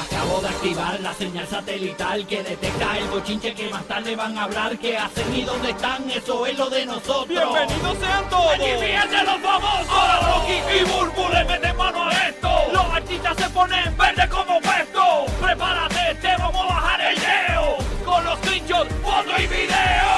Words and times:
Acabo 0.00 0.40
de 0.40 0.48
activar 0.48 0.98
la 1.00 1.12
señal 1.12 1.46
satelital 1.46 2.26
que 2.26 2.42
detecta 2.42 2.96
el 2.96 3.08
bochinche 3.08 3.54
que 3.54 3.68
más 3.68 3.84
tarde 3.84 4.16
van 4.16 4.38
a 4.38 4.44
hablar. 4.44 4.78
¿Qué 4.78 4.96
hacen 4.96 5.34
y 5.34 5.42
dónde 5.42 5.70
están? 5.70 6.10
Eso 6.10 6.46
es 6.46 6.56
lo 6.56 6.70
de 6.70 6.86
nosotros. 6.86 7.28
¡Bienvenidos 7.28 7.98
sean 7.98 8.26
todos! 8.30 8.54
¡Aquí 8.54 8.70
fíjense 8.80 9.24
los 9.24 9.40
famosos! 9.42 9.90
Ahora 9.90 10.20
Rocky 10.20 10.52
y 10.52 10.84
Burbu 10.84 11.28
le 11.34 11.44
meten 11.44 11.76
mano 11.76 12.08
a 12.08 12.12
esto. 12.12 12.48
Los 12.72 12.84
artistas 12.94 13.36
se 13.36 13.50
ponen 13.50 13.94
verde 13.98 14.26
como 14.30 14.58
puesto. 14.60 15.26
Prepárate, 15.38 16.14
te 16.14 16.36
vamos 16.38 16.62
a 16.62 16.74
bajar 16.74 17.00
el 17.02 17.18
leo. 17.20 17.76
Con 18.02 18.24
los 18.24 18.38
screenshots, 18.38 18.94
foto 19.02 19.30
y 19.36 19.46
video. 19.46 20.10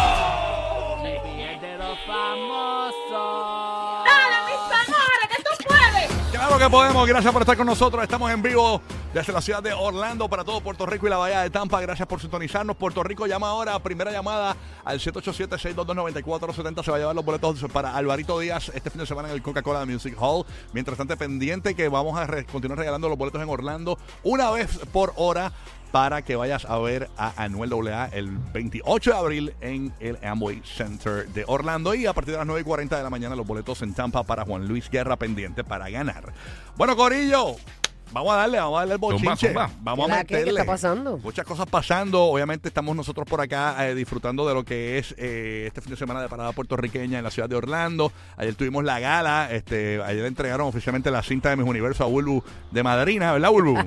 de 1.61 1.79
los 1.79 1.99
famosos. 2.07 4.05
¡Dale, 4.05 4.37
mis 4.47 4.63
amores, 4.87 5.29
que 5.29 5.43
tú 5.43 5.51
puedes! 5.67 6.09
Claro 6.31 6.57
que 6.57 6.71
podemos, 6.71 7.09
gracias 7.09 7.33
por 7.33 7.43
estar 7.43 7.57
con 7.57 7.67
nosotros. 7.67 8.01
Estamos 8.05 8.31
en 8.31 8.43
vivo 8.43 8.81
desde 9.13 9.33
la 9.33 9.43
ciudad 9.43 9.63
de 9.63 9.73
Orlando 9.73 10.29
para 10.29 10.43
todo 10.43 10.61
Puerto 10.61 10.87
Rico 10.87 11.07
y 11.07 11.11
la 11.11 11.19
Bahía 11.19 11.41
de 11.43 11.51
Tampa. 11.51 11.81
Gracias 11.81 12.09
por 12.09 12.21
sintonizarnos. 12.21 12.77
Puerto 12.77 13.03
Rico 13.03 13.27
llama 13.27 13.49
ahora, 13.49 13.79
primera 13.79 14.11
llamada 14.11 14.57
al 14.85 15.01
787-622-9470. 15.01 16.83
Se 16.83 16.91
va 16.91 16.97
a 16.97 17.01
llevar 17.01 17.15
los 17.15 17.25
boletos 17.25 17.63
para 17.73 17.95
Alvarito 17.95 18.39
Díaz 18.39 18.71
este 18.75 18.91
fin 18.91 19.01
de 19.01 19.07
semana 19.07 19.29
en 19.29 19.35
el 19.35 19.43
Coca-Cola 19.43 19.85
Music 19.85 20.17
Hall. 20.19 20.47
Mientras 20.73 20.97
tanto, 20.97 21.17
pendiente 21.17 21.75
que 21.75 21.89
vamos 21.89 22.19
a 22.19 22.27
continuar 22.51 22.79
regalando 22.79 23.09
los 23.09 23.19
boletos 23.19 23.43
en 23.43 23.49
Orlando 23.49 23.99
una 24.23 24.51
vez 24.51 24.79
por 24.93 25.13
hora 25.17 25.53
para 25.93 26.23
que 26.23 26.37
vayas 26.37 26.65
a 26.65 26.79
ver 26.79 27.11
a 27.19 27.45
Anuel 27.45 27.89
AA 27.89 28.07
el 28.13 28.31
28 28.31 29.11
de 29.11 29.17
abril 29.17 29.55
en 29.61 29.93
el 30.01 30.19
Amway 30.25 30.63
Center 30.65 31.29
de 31.29 31.45
Orlando 31.47 31.95
y 31.95 32.07
a 32.07 32.15
partir 32.15 32.33
de 32.33 32.39
las 32.39 32.47
9 32.47 32.63
y 32.63 32.65
40 32.65 32.97
de 32.97 33.03
la 33.03 33.11
mañana 33.11 33.37
los 33.37 33.47
boletos 33.47 33.83
en 33.83 33.93
Tampa 33.93 34.23
para 34.23 34.47
Juan 34.47 34.67
Luis 34.67 34.89
Guerra 34.89 35.17
pendiente 35.17 35.65
para 35.65 35.91
ganar. 35.91 36.33
Bueno, 36.77 36.97
Corillo, 36.97 37.57
vamos 38.13 38.33
a 38.33 38.37
darle, 38.37 38.59
vamos 38.59 38.77
a 38.77 38.79
darle 38.81 38.95
el 38.95 38.99
bochinche. 39.01 39.49
zumba. 39.49 39.71
Vamos 39.81 40.05
a 40.05 40.13
¿Qué 40.13 40.17
la 40.17 40.25
qué? 40.25 40.27
¿Qué 40.27 40.35
meterle. 40.41 40.61
está 40.61 40.73
pasando? 40.73 41.19
Muchas 41.19 41.47
cosas 41.47 41.67
pasando. 41.67 42.25
Obviamente 42.25 42.69
estamos 42.69 42.95
nosotros 42.95 43.27
por 43.29 43.41
acá 43.41 43.89
eh, 43.89 43.95
disfrutando 43.95 44.47
de 44.47 44.55
lo 44.55 44.65
que 44.65 44.99
es 44.99 45.15
eh, 45.19 45.65
este 45.67 45.81
fin 45.81 45.91
de 45.91 45.97
semana 45.97 46.21
de 46.23 46.29
parada 46.29 46.53
puertorriqueña 46.53 47.19
en 47.19 47.25
la 47.25 47.31
ciudad 47.31 47.49
de 47.49 47.57
Orlando. 47.57 48.13
Ayer 48.37 48.55
tuvimos 48.55 48.85
la 48.85 49.01
gala. 49.01 49.49
Este, 49.51 50.03
ayer 50.03 50.25
entregaron 50.25 50.67
oficialmente 50.67 51.11
la 51.11 51.23
cinta 51.23 51.51
de 51.51 51.57
mis 51.57 51.67
universos 51.67 52.01
a 52.03 52.09
Bulbu 52.09 52.43
de 52.71 52.83
madrina, 52.83 53.33
¿verdad, 53.33 53.51
Bulbu? 53.51 53.79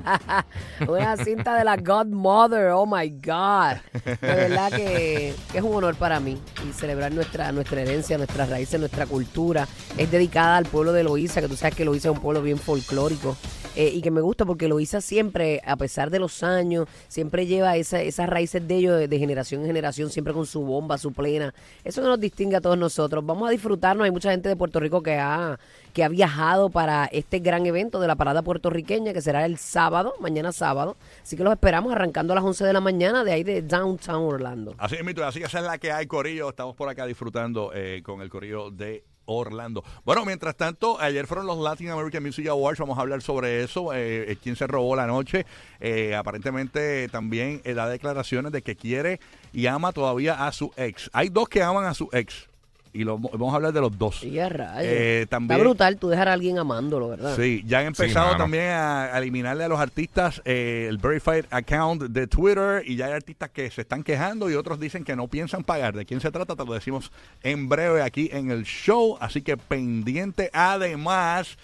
Una 0.87 1.17
cinta 1.17 1.55
de 1.55 1.63
la 1.63 1.77
Godmother, 1.77 2.71
oh 2.71 2.85
my 2.85 3.09
God. 3.09 3.77
De 4.03 4.17
verdad 4.21 4.71
que, 4.71 5.33
que 5.51 5.57
es 5.57 5.63
un 5.63 5.75
honor 5.75 5.95
para 5.95 6.19
mí 6.19 6.39
y 6.67 6.73
celebrar 6.73 7.11
nuestra, 7.11 7.51
nuestra 7.51 7.81
herencia, 7.81 8.17
nuestras 8.17 8.49
raíces, 8.49 8.79
nuestra 8.79 9.05
cultura. 9.05 9.67
Es 9.97 10.11
dedicada 10.11 10.57
al 10.57 10.65
pueblo 10.65 10.93
de 10.93 11.03
Loíza, 11.03 11.41
que 11.41 11.47
tú 11.47 11.55
sabes 11.55 11.75
que 11.75 11.85
Loíza 11.85 12.09
es 12.09 12.15
un 12.15 12.21
pueblo 12.21 12.41
bien 12.41 12.57
folclórico. 12.57 13.37
Eh, 13.75 13.91
y 13.93 14.01
que 14.01 14.11
me 14.11 14.21
gusta 14.21 14.45
porque 14.45 14.67
Loíza 14.67 15.01
siempre, 15.01 15.61
a 15.65 15.75
pesar 15.75 16.09
de 16.09 16.19
los 16.19 16.43
años, 16.43 16.87
siempre 17.07 17.45
lleva 17.45 17.75
esa, 17.75 18.01
esas 18.01 18.29
raíces 18.29 18.67
de 18.67 18.75
ellos 18.75 19.09
de, 19.09 19.19
generación 19.19 19.61
en 19.61 19.67
generación, 19.67 20.09
siempre 20.09 20.33
con 20.33 20.45
su 20.45 20.61
bomba, 20.61 20.97
su 20.97 21.11
plena. 21.11 21.53
Eso 21.83 22.01
nos 22.01 22.19
distingue 22.19 22.55
a 22.55 22.61
todos 22.61 22.77
nosotros. 22.77 23.25
Vamos 23.25 23.47
a 23.47 23.51
disfrutarnos. 23.51 24.05
Hay 24.05 24.11
mucha 24.11 24.31
gente 24.31 24.49
de 24.49 24.55
Puerto 24.55 24.79
Rico 24.79 25.01
que 25.01 25.17
ha, 25.17 25.59
que 25.93 26.03
ha 26.03 26.09
viajado 26.09 26.69
para 26.69 27.05
este 27.05 27.39
gran 27.39 27.65
evento 27.65 27.99
de 27.99 28.07
la 28.07 28.15
parada 28.15 28.41
puertorriqueña 28.41 29.13
que 29.13 29.21
será 29.21 29.45
el 29.45 29.57
sábado, 29.57 30.13
mañana 30.19 30.51
sábado. 30.51 30.95
Así 31.21 31.35
que 31.35 31.43
los 31.43 31.53
esperamos 31.53 31.91
arrancando 31.91 32.33
a 32.33 32.35
las 32.35 32.45
11 32.45 32.65
de 32.65 32.73
la 32.73 32.81
mañana 32.81 33.23
de 33.23 33.33
ahí 33.33 33.43
de 33.43 33.61
Downtown 33.61 34.23
Orlando. 34.23 34.75
Así 34.77 34.95
es, 34.95 35.03
mito, 35.03 35.25
así 35.25 35.39
que 35.39 35.45
esa 35.45 35.59
es 35.59 35.65
la 35.65 35.77
que 35.77 35.91
hay, 35.91 36.07
Corillo. 36.07 36.49
Estamos 36.49 36.75
por 36.75 36.89
acá 36.89 37.05
disfrutando 37.05 37.71
eh, 37.73 38.01
con 38.03 38.21
el 38.21 38.29
Corillo 38.29 38.71
de 38.71 39.03
Orlando. 39.25 39.83
Bueno, 40.03 40.25
mientras 40.25 40.55
tanto, 40.55 40.99
ayer 40.99 41.27
fueron 41.27 41.47
los 41.47 41.57
Latin 41.57 41.89
American 41.89 42.23
Music 42.23 42.47
Awards. 42.47 42.79
Vamos 42.79 42.97
a 42.97 43.01
hablar 43.01 43.21
sobre 43.21 43.63
eso. 43.63 43.93
Eh, 43.93 44.31
eh, 44.31 44.37
quién 44.41 44.55
se 44.55 44.67
robó 44.67 44.95
la 44.95 45.07
noche. 45.07 45.45
Eh, 45.79 46.15
aparentemente 46.15 47.07
también 47.09 47.61
da 47.63 47.87
declaraciones 47.87 48.51
de 48.51 48.61
que 48.61 48.75
quiere 48.75 49.19
y 49.53 49.67
ama 49.67 49.91
todavía 49.91 50.45
a 50.45 50.51
su 50.51 50.71
ex. 50.77 51.09
Hay 51.13 51.29
dos 51.29 51.49
que 51.49 51.63
aman 51.63 51.85
a 51.85 51.93
su 51.93 52.09
ex. 52.11 52.49
Y 52.95 53.03
lo- 53.03 53.17
vamos 53.17 53.51
a 53.53 53.57
hablar 53.57 53.73
de 53.73 53.81
los 53.81 53.97
dos. 53.97 54.23
Y 54.23 54.39
a 54.39 54.47
rayos. 54.49 54.83
Eh, 54.93 55.27
también- 55.29 55.57
Está 55.59 55.63
brutal 55.69 55.97
tú 55.97 56.07
dejar 56.09 56.29
a 56.29 56.33
alguien 56.33 56.57
amándolo, 56.57 57.09
¿verdad? 57.09 57.35
Sí, 57.35 57.63
ya 57.67 57.79
han 57.79 57.87
empezado 57.87 58.37
también 58.37 58.69
a, 58.69 59.03
a 59.13 59.17
eliminarle 59.19 59.63
a 59.65 59.67
los 59.67 59.79
artistas 59.79 60.41
eh, 60.45 60.87
el 60.89 60.97
verified 60.97 61.45
account 61.51 62.03
de 62.03 62.27
Twitter 62.27 62.83
y 62.85 62.95
ya 62.95 63.07
hay 63.07 63.13
artistas 63.13 63.49
que 63.49 63.69
se 63.69 63.81
están 63.81 64.03
quejando 64.03 64.49
y 64.49 64.55
otros 64.55 64.79
dicen 64.79 65.03
que 65.03 65.15
no 65.15 65.27
piensan 65.27 65.63
pagar. 65.63 65.93
¿De 65.95 66.05
quién 66.05 66.21
se 66.21 66.31
trata? 66.31 66.55
Te 66.55 66.63
lo 66.65 66.73
decimos 66.73 67.11
en 67.43 67.67
breve 67.67 68.01
aquí 68.01 68.29
en 68.31 68.49
el 68.51 68.63
show, 68.63 69.17
así 69.19 69.41
que 69.41 69.57
pendiente. 69.57 70.49
Además, 70.53 71.57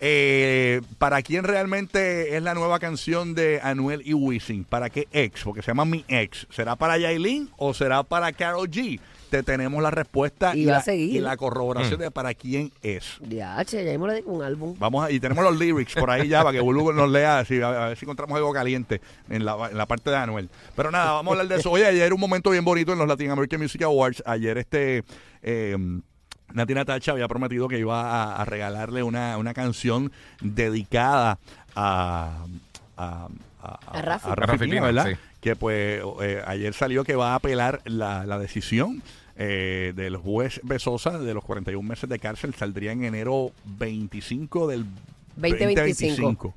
eh, 0.00 0.80
¿para 0.98 1.22
quién 1.22 1.44
realmente 1.44 2.36
es 2.36 2.42
la 2.42 2.54
nueva 2.54 2.78
canción 2.78 3.34
de 3.34 3.60
Anuel 3.62 4.02
y 4.04 4.14
Wisin? 4.14 4.64
¿Para 4.64 4.90
qué 4.90 5.08
ex? 5.12 5.42
Porque 5.44 5.62
se 5.62 5.68
llama 5.68 5.84
Mi 5.84 6.04
Ex. 6.08 6.46
¿Será 6.50 6.76
para 6.76 6.98
Yailin 6.98 7.50
o 7.56 7.72
será 7.74 8.02
para 8.02 8.32
Karol 8.32 8.68
G? 8.70 9.00
Te 9.30 9.42
tenemos 9.42 9.82
la 9.82 9.90
respuesta 9.90 10.54
Y 10.54 10.66
la, 10.66 10.84
y 10.86 11.20
corroboración 11.36 11.98
de 11.98 12.12
para 12.12 12.32
quién 12.34 12.70
es. 12.82 13.18
Ya, 13.28 13.64
che, 13.64 13.84
ya 13.84 13.90
mismo 13.90 14.06
le 14.06 14.14
digo 14.14 14.32
un 14.32 14.42
álbum. 14.42 14.76
Vamos 14.78 15.04
a, 15.04 15.10
y 15.10 15.18
tenemos 15.18 15.42
los 15.42 15.58
lyrics 15.58 15.94
por 15.94 16.10
ahí 16.10 16.28
ya 16.28 16.44
para 16.44 16.52
que 16.52 16.60
Bulu 16.60 16.92
nos 16.92 17.10
lea, 17.10 17.40
así, 17.40 17.60
a, 17.60 17.86
a 17.86 17.88
ver 17.88 17.98
si 17.98 18.04
encontramos 18.04 18.36
algo 18.36 18.52
caliente 18.52 19.00
en 19.28 19.44
la, 19.44 19.68
en 19.68 19.76
la 19.76 19.86
parte 19.86 20.10
de 20.10 20.16
Anuel. 20.16 20.48
Pero 20.76 20.92
nada, 20.92 21.12
vamos 21.12 21.32
a 21.32 21.40
hablar 21.40 21.48
de 21.48 21.60
eso. 21.60 21.72
Oye, 21.72 21.86
ayer 21.86 22.12
un 22.12 22.20
momento 22.20 22.50
bien 22.50 22.64
bonito 22.64 22.92
en 22.92 22.98
los 22.98 23.08
Latin 23.08 23.30
American 23.30 23.60
Music 23.60 23.82
Awards. 23.82 24.22
Ayer 24.26 24.58
este 24.58 25.02
eh, 25.42 25.76
Nati 26.52 26.74
Natacha 26.74 27.12
había 27.12 27.28
prometido 27.28 27.68
que 27.68 27.78
iba 27.78 28.34
a, 28.34 28.44
regalarle 28.44 29.02
una, 29.02 29.36
una, 29.36 29.52
canción 29.54 30.12
dedicada 30.40 31.38
a, 31.74 32.44
a, 32.96 33.28
a, 33.62 34.02
¿verdad? 34.80 35.18
Que 35.40 35.56
pues 35.56 36.02
eh, 36.22 36.42
ayer 36.46 36.74
salió 36.74 37.04
que 37.04 37.14
va 37.14 37.32
a 37.32 37.34
apelar 37.36 37.80
la, 37.84 38.26
la 38.26 38.38
decisión 38.38 39.02
eh, 39.38 39.92
del 39.94 40.16
juez 40.16 40.60
Besosa 40.62 41.18
de 41.18 41.34
los 41.34 41.44
41 41.44 41.86
meses 41.86 42.08
de 42.08 42.18
cárcel. 42.18 42.54
Saldría 42.54 42.92
en 42.92 43.04
enero 43.04 43.52
25 43.64 44.66
del 44.66 44.86
2025. 45.36 45.74
2025. 45.76 46.54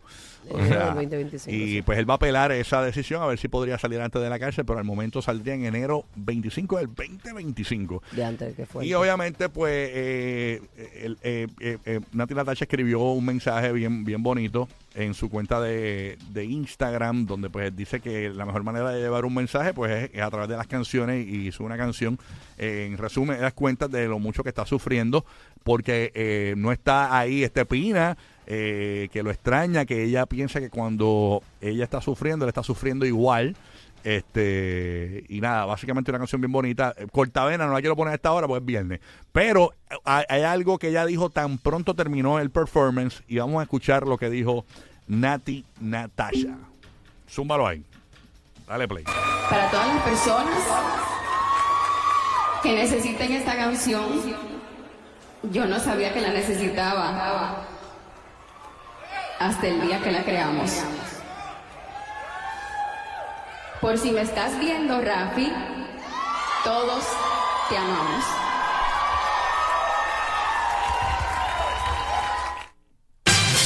Y 1.47 1.81
pues 1.81 1.99
él 1.99 2.09
va 2.09 2.15
a 2.15 2.17
apelar 2.17 2.51
esa 2.51 2.81
decisión 2.83 3.21
a 3.21 3.27
ver 3.27 3.37
si 3.37 3.47
podría 3.47 3.77
salir 3.77 4.01
antes 4.01 4.21
de 4.21 4.29
la 4.29 4.39
cárcel, 4.39 4.65
pero 4.65 4.79
al 4.79 4.85
momento 4.85 5.21
saldría 5.21 5.53
en 5.53 5.65
enero 5.65 6.05
25 6.15 6.77
del 6.77 6.87
2025. 6.87 8.03
De. 8.11 8.85
Y 8.85 8.93
obviamente, 8.93 9.49
pues, 9.49 9.89
eh, 9.93 10.61
eh, 10.75 11.47
eh, 11.59 11.77
eh, 11.85 11.99
Nati 12.13 12.33
Natacha 12.33 12.65
escribió 12.65 12.99
un 12.99 13.25
mensaje 13.25 13.71
bien, 13.71 14.03
bien 14.03 14.23
bonito 14.23 14.67
en 14.95 15.13
su 15.13 15.29
cuenta 15.29 15.61
de, 15.61 16.17
de, 16.31 16.45
Instagram, 16.45 17.25
donde 17.25 17.49
pues 17.49 17.75
dice 17.75 17.99
que 17.99 18.29
la 18.29 18.45
mejor 18.45 18.63
manera 18.63 18.89
de 18.89 19.01
llevar 19.01 19.25
un 19.25 19.33
mensaje 19.33 19.73
pues 19.73 20.09
es, 20.13 20.21
a 20.21 20.29
través 20.29 20.49
de 20.49 20.57
las 20.57 20.67
canciones 20.67 21.25
y 21.27 21.47
hizo 21.47 21.63
una 21.63 21.77
canción 21.77 22.19
eh, 22.57 22.87
en 22.89 22.97
resumen 22.97 23.37
de 23.37 23.43
las 23.43 23.53
cuentas 23.53 23.89
de 23.91 24.07
lo 24.07 24.19
mucho 24.19 24.43
que 24.43 24.49
está 24.49 24.65
sufriendo 24.65 25.25
porque 25.63 26.11
eh, 26.15 26.53
no 26.57 26.71
está 26.71 27.17
ahí 27.17 27.43
este 27.43 27.65
Pina 27.65 28.17
eh, 28.51 29.09
que 29.13 29.21
lo 29.21 29.29
extraña, 29.29 29.85
que 29.85 30.03
ella 30.03 30.25
piensa 30.25 30.59
que 30.59 30.71
cuando 30.71 31.43
ella 31.61 31.83
está 31.83 32.01
sufriendo, 32.01 32.45
él 32.45 32.49
está 32.49 32.63
sufriendo 32.63 33.05
igual. 33.05 33.55
Este, 34.03 35.23
y 35.29 35.39
nada, 35.39 35.65
básicamente 35.65 36.09
una 36.09 36.17
canción 36.17 36.41
bien 36.41 36.51
bonita. 36.51 36.95
Eh, 36.97 37.05
Cortavena 37.11 37.67
no 37.67 37.73
la 37.73 37.79
quiero 37.79 37.95
poner 37.95 38.13
a 38.13 38.15
esta 38.15 38.31
hora 38.31 38.47
porque 38.47 38.61
es 38.61 38.65
viernes. 38.65 39.01
Pero 39.31 39.71
hay, 40.03 40.25
hay 40.27 40.41
algo 40.41 40.79
que 40.79 40.87
ella 40.87 41.05
dijo 41.05 41.29
tan 41.29 41.59
pronto 41.59 41.93
terminó 41.93 42.39
el 42.39 42.49
performance 42.49 43.21
y 43.27 43.37
vamos 43.37 43.59
a 43.59 43.63
escuchar 43.63 44.07
lo 44.07 44.17
que 44.17 44.31
dijo 44.31 44.65
Nati 45.07 45.63
Natasha. 45.79 46.57
Zúmbalo 47.29 47.67
ahí. 47.67 47.83
Dale 48.67 48.87
play. 48.87 49.03
Para 49.47 49.69
todas 49.69 49.93
las 49.93 50.03
personas 50.03 50.59
que 52.63 52.73
necesiten 52.73 53.31
esta 53.31 53.55
canción, 53.55 54.07
yo 55.51 55.67
no 55.67 55.79
sabía 55.79 56.11
que 56.13 56.21
la 56.21 56.33
necesitaba 56.33 57.77
hasta 59.39 59.67
el 59.67 59.81
día 59.81 59.99
que 60.01 60.11
la 60.11 60.23
creamos. 60.23 60.71
Por 63.81 63.97
si 63.97 64.11
me 64.11 64.21
estás 64.21 64.59
viendo, 64.59 64.99
Rafi, 64.99 65.51
todos 66.63 67.05
te 67.69 67.77
amamos. 67.77 68.25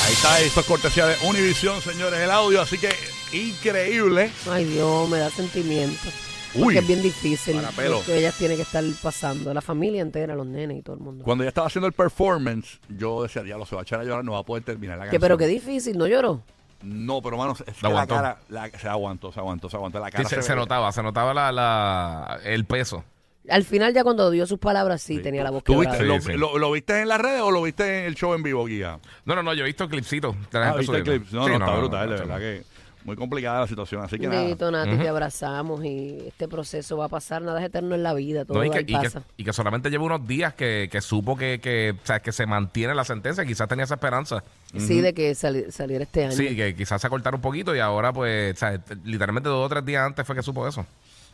Ahí 0.05 0.13
está, 0.13 0.39
esto 0.41 0.59
es 0.59 0.65
cortesía 0.67 1.07
de 1.07 1.17
Univision, 1.27 1.81
señores, 1.81 2.19
el 2.19 2.29
audio, 2.29 2.61
así 2.61 2.77
que 2.77 2.95
increíble. 3.31 4.31
Ay, 4.49 4.65
Dios, 4.65 5.09
me 5.09 5.17
da 5.17 5.31
sentimiento. 5.31 6.09
Uy, 6.55 6.63
Porque 6.63 6.79
es 6.79 6.87
bien 6.87 7.01
difícil. 7.01 7.55
para 7.55 7.69
pelo. 7.71 7.97
lo 7.99 8.03
que 8.05 8.17
ellas 8.17 8.35
tienen 8.37 8.57
que 8.57 8.63
estar 8.63 8.83
pasando. 9.01 9.53
La 9.53 9.61
familia 9.61 10.01
entera, 10.01 10.35
los 10.35 10.45
nenes 10.45 10.77
y 10.79 10.81
todo 10.81 10.95
el 10.95 11.01
mundo. 11.01 11.23
Cuando 11.23 11.43
ella 11.43 11.49
estaba 11.49 11.67
haciendo 11.67 11.87
el 11.87 11.93
performance, 11.93 12.79
yo 12.89 13.23
decía, 13.23 13.41
diablo, 13.43 13.65
se 13.65 13.75
va 13.75 13.81
a 13.81 13.83
echar 13.83 13.99
a 13.99 14.03
llorar, 14.03 14.23
no 14.23 14.33
va 14.33 14.39
a 14.39 14.43
poder 14.43 14.63
terminar 14.63 14.97
la 14.97 15.05
Que, 15.05 15.11
canción. 15.11 15.21
pero 15.21 15.37
qué 15.37 15.47
difícil, 15.47 15.97
¿no 15.97 16.05
lloró? 16.07 16.41
No, 16.83 17.21
pero 17.21 17.37
mano, 17.37 17.53
es 17.53 17.63
que 17.63 17.87
La 17.89 18.05
cara, 18.05 18.39
la- 18.49 18.69
se 18.69 18.87
aguantó, 18.89 19.31
se 19.31 19.39
aguantó, 19.39 19.69
se 19.69 19.77
aguantó. 19.77 19.99
La 19.99 20.11
cara 20.11 20.23
Sí, 20.25 20.29
se, 20.35 20.41
se 20.41 20.47
se 20.47 20.53
ve- 20.53 20.59
notaba, 20.59 20.91
se 20.91 21.01
notaba 21.01 21.33
la, 21.33 21.51
la- 21.51 22.39
el 22.43 22.65
peso. 22.65 23.03
Al 23.49 23.63
final 23.65 23.93
ya 23.93 24.03
cuando 24.03 24.29
dio 24.31 24.45
sus 24.45 24.59
palabras 24.59 25.01
sí, 25.01 25.17
Sí, 25.17 25.21
tenía 25.21 25.43
la 25.43 25.49
voz 25.51 25.63
¿Tú 25.63 25.73
quebrada. 25.73 25.97
viste, 25.97 26.03
Sí, 26.21 26.27
lo, 26.29 26.33
sí. 26.33 26.37
lo- 26.39 26.57
lo 26.59 26.71
viste 26.71 27.01
en 27.01 27.07
las 27.09 27.19
redes 27.19 27.41
o 27.41 27.51
lo 27.51 27.61
viste 27.61 27.99
en 27.99 28.05
el 28.05 28.15
show 28.15 28.33
en 28.33 28.43
vivo, 28.43 28.65
Guía? 28.65 28.99
No, 29.25 29.35
no, 29.35 29.43
no, 29.43 29.53
yo 29.53 29.63
he 29.63 29.67
visto 29.67 29.87
clipsitos. 29.89 30.35
Ah. 30.53 30.73
No, 30.75 30.81
Sí, 30.83 30.91
no, 31.33 31.53
está 31.53 31.75
brutal, 31.77 32.09
de 32.09 32.15
no, 32.15 32.21
verdad 32.21 32.37
que... 32.39 32.63
muy 33.05 33.15
complicada 33.15 33.61
la 33.61 33.67
situación. 33.67 34.01
Así 34.03 34.17
que 34.17 34.27
nada. 34.27 34.43
Nati, 34.43 34.97
te 34.97 35.07
abrazamos 35.09 35.83
y 35.83 36.23
este 36.27 36.47
proceso 36.47 36.97
va 36.97 37.05
a 37.05 37.09
pasar. 37.09 37.41
Nada 37.41 37.59
es 37.59 37.65
eterno 37.65 37.95
en 37.95 38.03
la 38.03 38.13
vida, 38.13 38.45
todo 38.45 38.57
No, 38.57 38.65
y, 38.65 38.69
que, 38.69 38.77
ahí 38.77 38.83
y 38.83 38.87
que- 38.87 38.93
pasa. 38.93 39.23
y 39.37 39.43
que 39.43 39.53
solamente 39.53 39.89
lleva 39.89 40.03
unos 40.05 40.27
días 40.27 40.53
que, 40.53 40.89
que 40.91 41.01
supo 41.01 41.35
que, 41.35 41.59
que, 41.59 41.91
o 42.01 42.05
sea, 42.05 42.19
que 42.21 42.31
se 42.31 42.45
mantiene 42.45 42.95
la 42.95 43.03
sentencia. 43.03 43.45
Quizás 43.45 43.67
tenía 43.67 43.85
esa 43.85 43.95
esperanza. 43.95 44.43
Sí, 44.77 45.01
de 45.01 45.13
que 45.13 45.35
sali- 45.35 45.71
saliera 45.71 46.03
este 46.03 46.23
año. 46.25 46.31
Sí, 46.33 46.55
que 46.55 46.75
quizás 46.75 47.01
se 47.01 47.09
cortara 47.09 47.35
un 47.35 47.41
poquito 47.41 47.75
y 47.75 47.79
ahora, 47.79 48.11
pues, 48.13 48.55
o 48.55 48.57
sea, 48.57 48.79
literalmente 49.03 49.49
dos 49.49 49.65
o 49.65 49.69
tres 49.69 49.85
días 49.85 50.05
antes 50.05 50.25
fue 50.25 50.35
que 50.35 50.43
supo 50.43 50.67
eso. 50.67 50.85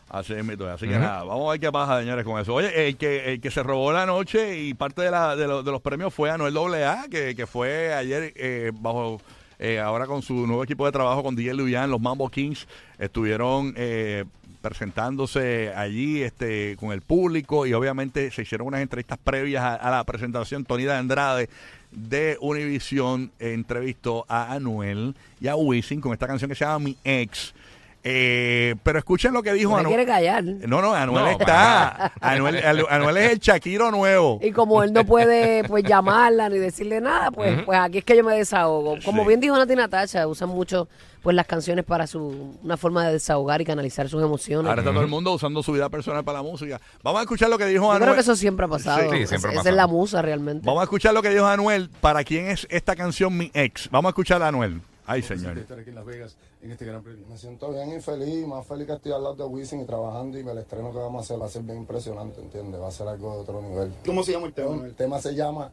Así 0.10 0.34
es, 0.34 0.44
mito. 0.44 0.68
Así 0.68 0.88
que 0.88 0.98
nada, 0.98 1.24
vamos 1.24 1.48
a 1.48 1.52
ver 1.52 1.60
qué 1.60 1.72
pasa, 1.72 2.00
señores, 2.00 2.26
con 2.26 2.42
eso. 2.42 2.54
Oye, 2.56 2.88
el 2.88 2.98
que, 2.98 3.34
el 3.34 3.42
que 3.42 3.52
se 3.52 3.62
robó 3.62 3.92
la 3.92 4.08
noche 4.08 4.58
y 4.60 4.74
parte 4.74 5.04
de, 5.04 5.12
la, 5.12 5.36
de, 5.36 5.46
lo- 5.48 5.62
de 5.62 5.72
los 5.72 5.82
premios 5.82 6.12
fue 6.12 6.32
Anuel 6.32 6.58
AA, 6.58 7.06
que, 7.12 7.36
que 7.36 7.46
fue 7.46 7.94
ayer 7.94 8.34
eh, 8.36 8.72
bajo. 8.74 9.22
Eh, 9.60 9.80
ahora 9.80 10.08
con 10.08 10.22
su 10.22 10.48
nuevo 10.48 10.64
equipo 10.64 10.86
de 10.86 10.92
trabajo 10.94 11.22
con 11.22 11.36
DJ 11.36 11.54
Luyan, 11.54 11.92
los 11.92 12.00
Mambo 12.00 12.30
Kings 12.30 12.66
estuvieron 12.98 13.74
eh, 13.76 14.24
presentándose 14.62 15.74
allí 15.76 16.22
este 16.22 16.78
con 16.80 16.92
el 16.92 17.02
público 17.02 17.66
y 17.66 17.74
obviamente 17.74 18.32
se 18.32 18.44
hicieron 18.44 18.68
unas 18.68 18.82
entrevistas 18.82 19.18
previas 19.22 19.64
a, 19.64 19.90
la 19.90 20.04
presentación. 20.06 20.64
Tony 20.64 20.84
de 20.84 20.94
Andrade 20.94 21.50
de 21.92 22.38
Univision 22.40 23.32
entrevistó 23.40 24.26
a 24.30 24.54
Anuel 24.54 25.16
y 25.42 25.48
a 25.48 25.56
Wisin 25.56 26.02
con 26.02 26.14
esta 26.14 26.28
canción 26.28 26.50
que 26.50 26.56
se 26.56 26.64
llama 26.66 26.80
Mi 26.80 26.98
Ex. 27.04 27.54
Eh, 28.04 28.76
pero 28.84 28.98
escuchen 29.00 29.34
lo 29.34 29.44
que 29.44 29.52
dijo 29.54 29.72
Anuel. 29.76 29.88
quiere 29.88 30.06
callar. 30.06 30.44
No, 30.44 30.82
no, 30.82 30.94
Anuel 30.94 31.26
No, 31.26 31.30
está. 31.32 32.14
Anuel, 32.22 32.64
Anuel 32.90 33.18
es 33.18 33.32
el 33.34 33.40
Shakiro 33.40 33.92
nuevo. 33.92 34.40
Y 34.42 34.52
como 34.52 34.84
él 34.84 34.94
no 34.94 35.04
puede 35.06 35.64
pues 35.66 35.84
llamarla 35.84 36.48
ni 36.50 36.58
decirle 36.60 37.02
nada, 37.02 37.30
pues, 37.32 37.62
pues 37.64 37.78
aquí 37.78 37.98
es 38.00 38.06
que 38.06 38.16
yo 38.16 38.24
me 38.24 38.36
desahogo. 38.36 38.96
Como 39.04 39.24
Sí. 39.24 39.28
bien 39.28 39.40
dijo 39.42 39.58
Nati 39.58 39.76
Natacha, 39.76 40.28
usan 40.28 40.50
mucho 40.50 40.88
pues 41.22 41.36
las 41.36 41.46
canciones 41.46 41.84
para 41.84 42.08
su 42.08 42.58
una 42.64 42.78
forma 42.78 43.06
de 43.06 43.12
desahogar 43.14 43.60
y 43.60 43.66
canalizar 43.66 44.08
sus 44.08 44.24
emociones. 44.24 44.70
Ahora 44.70 44.82
está 44.82 44.94
todo 44.94 45.02
el 45.04 45.10
mundo 45.10 45.34
usando 45.34 45.62
su 45.62 45.74
vida 45.74 45.90
personal 45.90 46.24
para 46.24 46.38
la 46.38 46.44
música. 46.44 46.80
Vamos 47.04 47.20
a 47.20 47.24
escuchar 47.24 47.50
lo 47.50 47.58
que 47.58 47.66
dijo 47.66 47.84
yo 47.84 47.92
Anuel. 47.92 48.04
creo 48.04 48.14
que 48.16 48.22
eso 48.22 48.38
siempre 48.38 48.66
ha 48.66 48.70
pasado. 48.70 49.12
Sí, 49.12 49.18
sí, 49.18 49.28
siempre 49.28 49.52
ha 49.52 49.60
Esa 49.60 49.70
es 49.70 49.76
la 49.76 49.88
musa 49.88 50.22
realmente. 50.22 50.66
Vamos 50.66 50.80
a 50.80 50.84
escuchar 50.86 51.14
lo 51.14 51.22
que 51.22 51.30
dijo 51.32 51.46
Anuel. 51.46 51.90
¿Para 52.00 52.24
quién 52.24 52.48
es 52.48 52.66
esta 52.70 52.96
canción 52.96 53.38
Mi 53.38 53.52
Ex? 53.54 53.90
Vamos 53.92 54.08
a 54.08 54.12
escuchar 54.12 54.42
a 54.42 54.48
Anuel. 54.48 54.82
Ay, 55.12 55.24
señor. 55.24 55.56
de 55.56 55.62
estar 55.62 55.80
aquí 55.80 55.90
en 55.90 55.96
Las 55.96 56.06
Vegas 56.06 56.38
en 56.62 56.72
este 56.72 56.86
gran 56.86 57.02
premio. 57.02 57.26
Me 57.28 57.36
siento 57.36 57.72
bien 57.72 57.98
y 57.98 58.00
feliz, 58.00 58.46
más 58.46 58.64
feliz 58.68 58.86
que 58.86 58.94
estoy 58.94 59.12
al 59.12 59.24
lado 59.24 59.34
de 59.36 59.44
Wisin 59.46 59.82
y 59.82 59.86
trabajando 59.86 60.38
y 60.38 60.48
el 60.48 60.58
estreno 60.60 60.92
que 60.92 61.00
vamos 61.00 61.22
a 61.22 61.24
hacer 61.26 61.42
va 61.42 61.48
a 61.48 61.50
ser 61.50 61.64
bien 61.64 61.80
impresionante, 61.80 62.40
¿entiendes? 62.40 62.80
Va 62.80 62.90
a 62.90 62.92
ser 62.92 63.08
algo 63.08 63.34
de 63.34 63.40
otro 63.40 63.60
nivel. 63.60 63.92
¿Cómo 64.06 64.22
se 64.24 64.34
llama 64.34 64.46
el 64.46 64.54
tema? 64.54 64.68
Bueno, 64.68 64.86
el 64.86 64.94
tema 64.94 65.20
se 65.20 65.34
llama... 65.34 65.72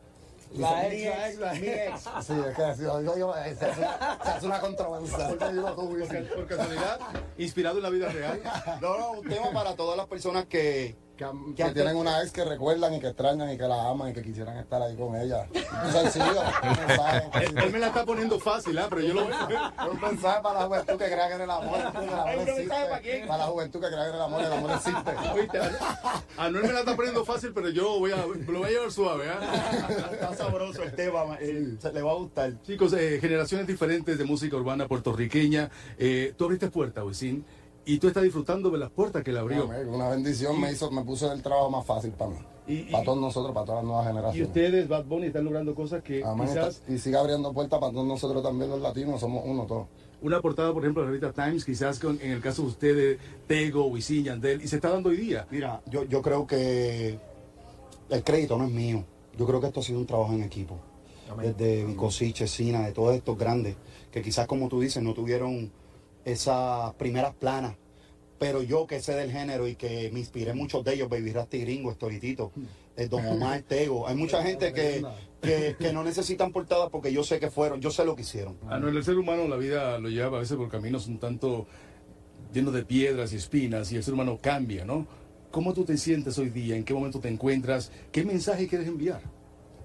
La 0.54 0.88
ex, 0.88 1.04
la 1.04 1.28
ex, 1.28 1.38
la 1.38 1.54
ex. 1.58 2.00
Sí, 2.24 2.32
es 2.48 2.56
que 2.56 2.74
si 2.76 2.82
lo 2.82 2.98
digo 3.00 3.18
yo, 3.18 3.34
se 3.34 3.40
hace, 3.40 3.74
se 3.74 3.84
hace 4.30 4.46
una 4.46 4.60
controversia. 4.60 5.28
Porque 5.28 5.52
digo 5.52 5.68
tú, 5.72 5.88
Por, 5.88 6.00
Wisin. 6.00 6.28
por 6.34 6.46
casualidad, 6.46 7.00
inspirado 7.36 7.76
en 7.76 7.82
la 7.82 7.90
vida 7.90 8.08
real. 8.08 8.40
No, 8.80 8.96
no, 8.98 9.10
un 9.20 9.28
tema 9.28 9.50
para 9.52 9.76
todas 9.76 9.98
las 9.98 10.06
personas 10.06 10.46
que, 10.46 10.96
Que, 11.16 11.24
que 11.54 11.62
antes- 11.62 11.74
tienen 11.74 11.96
una 11.96 12.20
ex 12.22 12.30
que 12.30 12.44
recuerdan 12.44 12.92
y 12.94 13.00
que 13.00 13.08
extrañan 13.08 13.50
y 13.50 13.56
que 13.56 13.64
la 13.66 13.88
aman 13.88 14.10
y 14.10 14.12
que 14.12 14.22
quisieran 14.22 14.58
estar 14.58 14.82
ahí 14.82 14.96
con 14.96 15.16
ella. 15.16 15.46
Un 15.86 15.92
sencillo, 15.92 16.42
un 16.62 16.86
mensaje, 16.86 17.30
Él, 17.44 17.58
él 17.58 17.72
me 17.72 17.78
la 17.78 17.86
está 17.88 18.04
poniendo 18.04 18.38
fácil, 18.40 18.78
¿ah? 18.78 18.86
pero 18.88 19.00
yo 19.02 19.14
lo 19.14 19.22
un 19.90 20.00
mensaje 20.00 20.40
para 20.42 20.60
la 20.60 20.66
juventud 20.66 20.92
que 20.98 21.04
crea 21.06 21.28
que 21.28 21.34
en 21.34 21.40
el 21.42 21.50
amor, 21.50 21.78
el 21.78 21.86
amor 21.86 22.38
¿Un 22.38 22.44
mensaje 22.44 22.60
existe. 22.62 22.74
para 22.90 23.00
quién? 23.00 23.26
Para 23.26 23.38
la 23.38 23.44
juventud 23.46 23.80
que 23.80 23.86
crea 23.88 24.02
que 24.04 24.08
en 24.10 24.14
el 24.16 24.22
amor, 24.22 24.44
el 24.44 24.52
amor 24.52 24.70
existe. 24.72 25.10
Oíste, 25.34 25.58
a 25.58 26.44
Anuel 26.44 26.64
me 26.66 26.72
la 26.72 26.80
está 26.80 26.96
poniendo 26.96 27.24
fácil, 27.24 27.52
pero 27.54 27.68
yo 27.70 27.98
voy 27.98 28.12
a, 28.12 28.16
lo 28.16 28.58
voy 28.58 28.68
a 28.68 28.70
llevar 28.70 28.92
suave. 28.92 29.26
¿ah? 29.28 29.88
está 30.12 30.34
sabroso 30.34 30.82
el 30.82 30.92
tema, 30.94 31.36
eh, 31.40 31.76
le 31.92 32.02
va 32.02 32.10
a 32.12 32.14
gustar. 32.14 32.52
Chicos, 32.62 32.92
eh, 32.92 33.18
generaciones 33.20 33.66
diferentes 33.66 34.18
de 34.18 34.24
música 34.24 34.56
urbana 34.56 34.86
puertorriqueña. 34.86 35.70
Eh, 35.98 36.34
tú 36.36 36.44
abriste 36.44 36.70
puertas, 36.70 37.04
Wisin, 37.04 37.44
y 37.86 37.98
tú 37.98 38.08
estás 38.08 38.22
disfrutando 38.24 38.68
de 38.70 38.78
las 38.78 38.90
puertas 38.90 39.22
que 39.24 39.32
le 39.32 39.38
abrió. 39.38 39.62
Amén. 39.64 39.88
Una 39.88 40.08
bendición 40.10 40.60
me 40.60 40.70
hizo, 40.72 40.90
me 40.90 41.02
puso 41.02 41.32
el 41.32 41.40
trabajo 41.40 41.70
más 41.70 41.86
fácil 41.86 42.10
para 42.10 42.32
mí. 42.32 42.36
Y- 42.68 42.74
y- 42.80 42.84
para 42.92 43.04
todos 43.04 43.20
nosotros, 43.20 43.54
para 43.54 43.64
todas 43.64 43.78
las 43.82 43.84
nuevas 43.86 44.04
Y 44.04 44.08
generaciones. 44.08 44.48
ustedes, 44.48 44.88
Bad 44.88 45.04
Bunny, 45.04 45.26
están 45.28 45.44
logrando 45.44 45.74
cosas 45.74 46.02
que 46.02 46.22
Amén. 46.24 46.48
quizás 46.48 46.82
Y 46.88 46.98
sigue 46.98 47.16
abriendo 47.16 47.52
puertas 47.54 47.78
para 47.78 47.92
todos 47.92 48.06
nosotros 48.06 48.42
también 48.42 48.68
los 48.70 48.80
latinos, 48.80 49.20
somos 49.20 49.44
uno 49.46 49.64
todos. 49.66 49.86
una 50.20 50.40
portada, 50.40 50.72
por 50.72 50.82
ejemplo, 50.82 51.02
de 51.02 51.06
la 51.08 51.12
revista 51.16 51.44
Times, 51.44 51.64
quizás 51.64 51.98
con, 52.00 52.20
en 52.20 52.32
el 52.32 52.40
caso 52.40 52.62
de 52.62 52.68
ustedes, 52.68 53.18
Tego, 53.46 53.86
Wisin, 53.86 54.24
Yandel, 54.24 54.60
y 54.62 54.66
se 54.68 54.76
está 54.76 54.90
dando 54.90 55.10
hoy 55.10 55.16
día. 55.18 55.46
Mira, 55.50 55.80
yo, 55.86 56.02
yo 56.04 56.20
creo 56.22 56.46
que 56.46 57.18
el 58.10 58.24
crédito 58.24 58.58
no 58.58 58.64
es 58.64 58.72
mío. 58.72 59.04
Yo 59.38 59.46
creo 59.46 59.60
que 59.60 59.66
esto 59.68 59.80
ha 59.80 59.82
sido 59.84 60.00
un 60.00 60.06
trabajo 60.06 60.32
en 60.32 60.42
equipo. 60.42 60.76
Desde 61.40 61.84
Vicosiche, 61.84 62.46
Sina, 62.46 62.86
de 62.86 62.92
todos 62.92 63.14
estos 63.14 63.36
grandes, 63.36 63.76
que 64.10 64.22
quizás 64.22 64.46
como 64.46 64.68
tú 64.68 64.80
dices, 64.80 65.02
no 65.02 65.12
tuvieron 65.12 65.70
esas 66.26 66.92
primeras 66.94 67.34
planas. 67.34 67.76
Pero 68.38 68.62
yo 68.62 68.86
que 68.86 69.00
sé 69.00 69.14
del 69.14 69.32
género 69.32 69.66
y 69.66 69.76
que 69.76 70.10
me 70.12 70.18
inspiré 70.18 70.52
muchos 70.52 70.84
de 70.84 70.92
ellos, 70.92 71.08
Baby 71.08 71.32
Rasty 71.32 71.60
Gringo, 71.60 71.90
Estoritito, 71.90 72.52
eh, 72.96 73.08
Don 73.08 73.24
Omar, 73.28 73.62
Tego. 73.62 74.06
Hay 74.06 74.16
mucha 74.16 74.42
gente 74.42 74.74
que, 74.74 75.02
que, 75.40 75.76
que 75.78 75.92
no 75.94 76.04
necesitan 76.04 76.52
portadas 76.52 76.90
porque 76.90 77.10
yo 77.10 77.24
sé 77.24 77.40
que 77.40 77.50
fueron, 77.50 77.80
yo 77.80 77.90
sé 77.90 78.04
lo 78.04 78.14
que 78.14 78.22
hicieron. 78.22 78.58
A 78.68 78.78
no, 78.78 78.88
el 78.88 79.04
ser 79.04 79.16
humano 79.16 79.48
la 79.48 79.56
vida 79.56 79.98
lo 79.98 80.10
lleva 80.10 80.36
a 80.36 80.40
veces 80.40 80.58
por 80.58 80.68
caminos 80.68 81.06
un 81.06 81.18
tanto 81.18 81.66
llenos 82.52 82.74
de 82.74 82.84
piedras 82.84 83.32
y 83.32 83.36
espinas 83.36 83.90
y 83.92 83.96
el 83.96 84.02
ser 84.02 84.12
humano 84.12 84.38
cambia, 84.42 84.84
¿no? 84.84 85.06
¿Cómo 85.50 85.72
tú 85.72 85.84
te 85.84 85.96
sientes 85.96 86.36
hoy 86.38 86.50
día? 86.50 86.76
¿En 86.76 86.84
qué 86.84 86.92
momento 86.92 87.20
te 87.20 87.28
encuentras? 87.28 87.90
¿Qué 88.12 88.24
mensaje 88.24 88.68
quieres 88.68 88.88
enviar? 88.88 89.22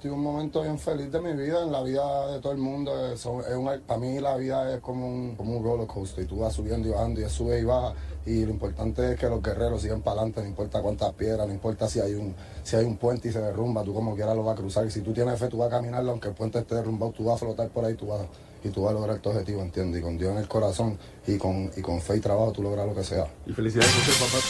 Estoy 0.01 0.13
en 0.13 0.17
un 0.17 0.23
momento 0.23 0.63
bien 0.63 0.79
feliz 0.79 1.11
de 1.11 1.21
mi 1.21 1.31
vida, 1.33 1.61
en 1.61 1.71
la 1.71 1.83
vida 1.83 2.31
de 2.31 2.39
todo 2.39 2.53
el 2.53 2.57
mundo. 2.57 3.13
Es, 3.13 3.19
es 3.19 3.25
una- 3.55 3.79
para 3.85 3.99
mí 3.99 4.19
la 4.19 4.35
vida 4.35 4.73
es 4.73 4.81
como 4.81 5.05
un, 5.07 5.35
como 5.35 5.55
un 5.57 5.63
roller 5.63 5.85
coaster. 5.85 6.23
Y 6.23 6.27
tú 6.27 6.39
vas 6.39 6.55
subiendo 6.55 6.87
y 6.87 6.91
bajando 6.91 7.21
y 7.21 7.29
sube 7.29 7.59
y 7.59 7.63
baja. 7.65 7.93
Y 8.25 8.43
lo 8.45 8.49
importante 8.49 9.11
es 9.13 9.19
que 9.19 9.27
los 9.29 9.43
guerreros 9.43 9.83
sigan 9.83 10.01
para 10.01 10.21
adelante, 10.21 10.41
no 10.41 10.47
importa 10.47 10.81
cuántas 10.81 11.13
piedras, 11.13 11.45
no 11.45 11.53
importa 11.53 11.87
si 11.87 11.99
hay 11.99 12.15
un 12.15 12.33
si 12.63 12.75
hay 12.77 12.85
un 12.85 12.97
puente 12.97 13.29
y 13.29 13.31
se 13.31 13.39
derrumba, 13.41 13.83
tú 13.83 13.93
como 13.93 14.15
quieras 14.15 14.35
lo 14.35 14.43
vas 14.43 14.57
a 14.57 14.59
cruzar. 14.59 14.87
Y 14.87 14.89
si 14.89 15.01
tú 15.01 15.13
tienes 15.13 15.37
fe, 15.39 15.49
tú 15.49 15.59
vas 15.59 15.67
a 15.67 15.75
caminarlo, 15.77 16.09
aunque 16.13 16.29
el 16.29 16.33
puente 16.33 16.57
esté 16.57 16.73
derrumbado, 16.73 17.11
tú 17.11 17.25
vas 17.25 17.35
a 17.35 17.45
flotar 17.45 17.69
por 17.69 17.85
ahí 17.85 17.93
tú 17.93 18.07
vas, 18.07 18.21
y 18.63 18.69
tú 18.69 18.81
vas 18.81 18.91
a 18.91 18.93
lograr 18.95 19.19
tu 19.19 19.29
objetivo, 19.29 19.61
¿entiendes? 19.61 20.01
Y 20.01 20.03
con 20.03 20.17
Dios 20.17 20.31
en 20.31 20.39
el 20.39 20.47
corazón 20.47 20.97
y 21.27 21.37
con, 21.37 21.69
y 21.77 21.81
con 21.81 22.01
fe 22.01 22.17
y 22.17 22.21
trabajo 22.21 22.51
tú 22.51 22.63
logras 22.63 22.87
lo 22.87 22.95
que 22.95 23.03
sea. 23.03 23.27
Y 23.45 23.53
felicidades 23.53 23.91
por 23.93 24.03
ser 24.03 24.15
papá. 24.15 24.45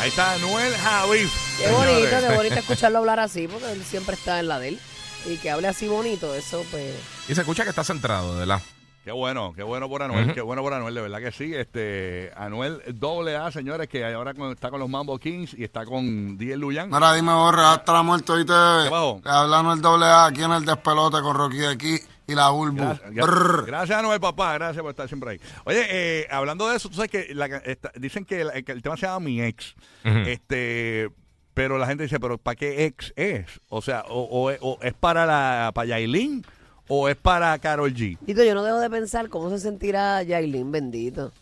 Ahí 0.00 0.08
está 0.08 0.32
Anuel 0.32 0.72
Javif. 0.72 1.58
Qué 1.62 1.70
bonito, 1.70 2.16
qué 2.26 2.34
bonito 2.36 2.54
escucharlo 2.54 2.98
hablar 3.00 3.20
así, 3.20 3.46
porque 3.48 3.70
él 3.70 3.84
siempre 3.84 4.14
está 4.14 4.40
en 4.40 4.48
la 4.48 4.58
de 4.58 4.68
él. 4.68 4.80
Y 5.26 5.36
que 5.38 5.50
hable 5.50 5.68
así 5.68 5.88
bonito, 5.88 6.34
eso 6.34 6.64
pues... 6.70 6.94
Y 7.28 7.34
se 7.34 7.40
escucha 7.40 7.62
que 7.64 7.70
está 7.70 7.82
centrado, 7.84 8.34
de 8.34 8.40
¿verdad? 8.40 8.60
Qué 9.04 9.12
bueno, 9.12 9.52
qué 9.54 9.62
bueno 9.62 9.86
por 9.86 10.02
Anuel, 10.02 10.32
qué 10.32 10.40
bueno 10.40 10.62
por 10.62 10.72
Anuel, 10.72 10.94
de 10.94 11.02
verdad 11.02 11.18
que 11.18 11.30
sí. 11.30 11.54
Este 11.54 12.32
Anuel 12.36 12.80
doble 12.94 13.36
A, 13.36 13.50
señores, 13.50 13.86
que 13.86 14.02
ahora 14.04 14.32
con- 14.32 14.50
está 14.52 14.70
con 14.70 14.80
los 14.80 14.88
Mambo 14.88 15.18
Kings 15.18 15.52
y 15.58 15.62
está 15.62 15.84
con 15.84 16.38
DJ 16.38 16.56
Luyan. 16.56 16.90
Mira, 16.90 17.12
dime, 17.12 17.34
borra, 17.34 17.74
hasta 17.74 17.92
la 17.92 18.02
muerte, 18.02 18.32
¿oíste? 18.32 18.52
bajo? 18.52 19.20
Le 19.22 19.30
hablando 19.30 19.72
el 19.74 19.80
doble 19.82 20.06
A 20.06 20.24
aquí 20.26 20.42
en 20.42 20.52
el 20.52 20.64
despelote 20.64 21.20
con 21.20 21.36
Rocky 21.36 21.58
de 21.58 21.68
aquí 21.68 21.98
y 22.26 22.34
la 22.34 22.48
Bulbu. 22.48 22.82
Gracias, 23.66 23.98
Anuel, 23.98 24.20
papá. 24.20 24.54
Gracias 24.54 24.80
por 24.80 24.90
estar 24.92 25.06
siempre 25.06 25.32
ahí. 25.32 25.40
Oye, 25.64 25.84
eh, 25.90 26.26
hablando 26.30 26.66
de 26.70 26.76
eso, 26.76 26.88
tú 26.88 26.94
sabes 26.96 27.10
que, 27.10 27.34
la 27.34 27.44
esta- 27.44 27.92
dicen 27.96 28.24
que, 28.24 28.42
la- 28.42 28.62
que 28.62 28.72
el 28.72 28.80
tema 28.80 28.96
se 28.96 29.04
llama 29.04 29.20
Mi 29.20 29.42
Ex. 29.42 29.74
Ujú. 30.02 30.16
Este. 30.20 31.10
Pero 31.54 31.78
la 31.78 31.86
gente 31.86 32.02
dice, 32.02 32.18
¿pero 32.20 32.36
para 32.36 32.56
qué 32.56 32.84
ex 32.84 33.12
es? 33.16 33.46
O 33.68 33.80
sea, 33.80 34.04
o, 34.08 34.22
o 34.22 34.52
o 34.60 34.78
es 34.82 34.92
para 34.92 35.24
la 35.24 35.70
para 35.72 35.86
Yailin 35.86 36.44
o 36.88 37.08
es 37.08 37.16
para 37.16 37.56
Carol 37.58 37.94
G. 37.94 38.18
Tito, 38.26 38.44
yo 38.44 38.54
no 38.54 38.62
dejo 38.64 38.78
de 38.78 38.90
pensar 38.90 39.28
cómo 39.28 39.50
se 39.50 39.58
sentirá 39.58 40.22
Yailin, 40.22 40.70
bendito. 40.70 41.32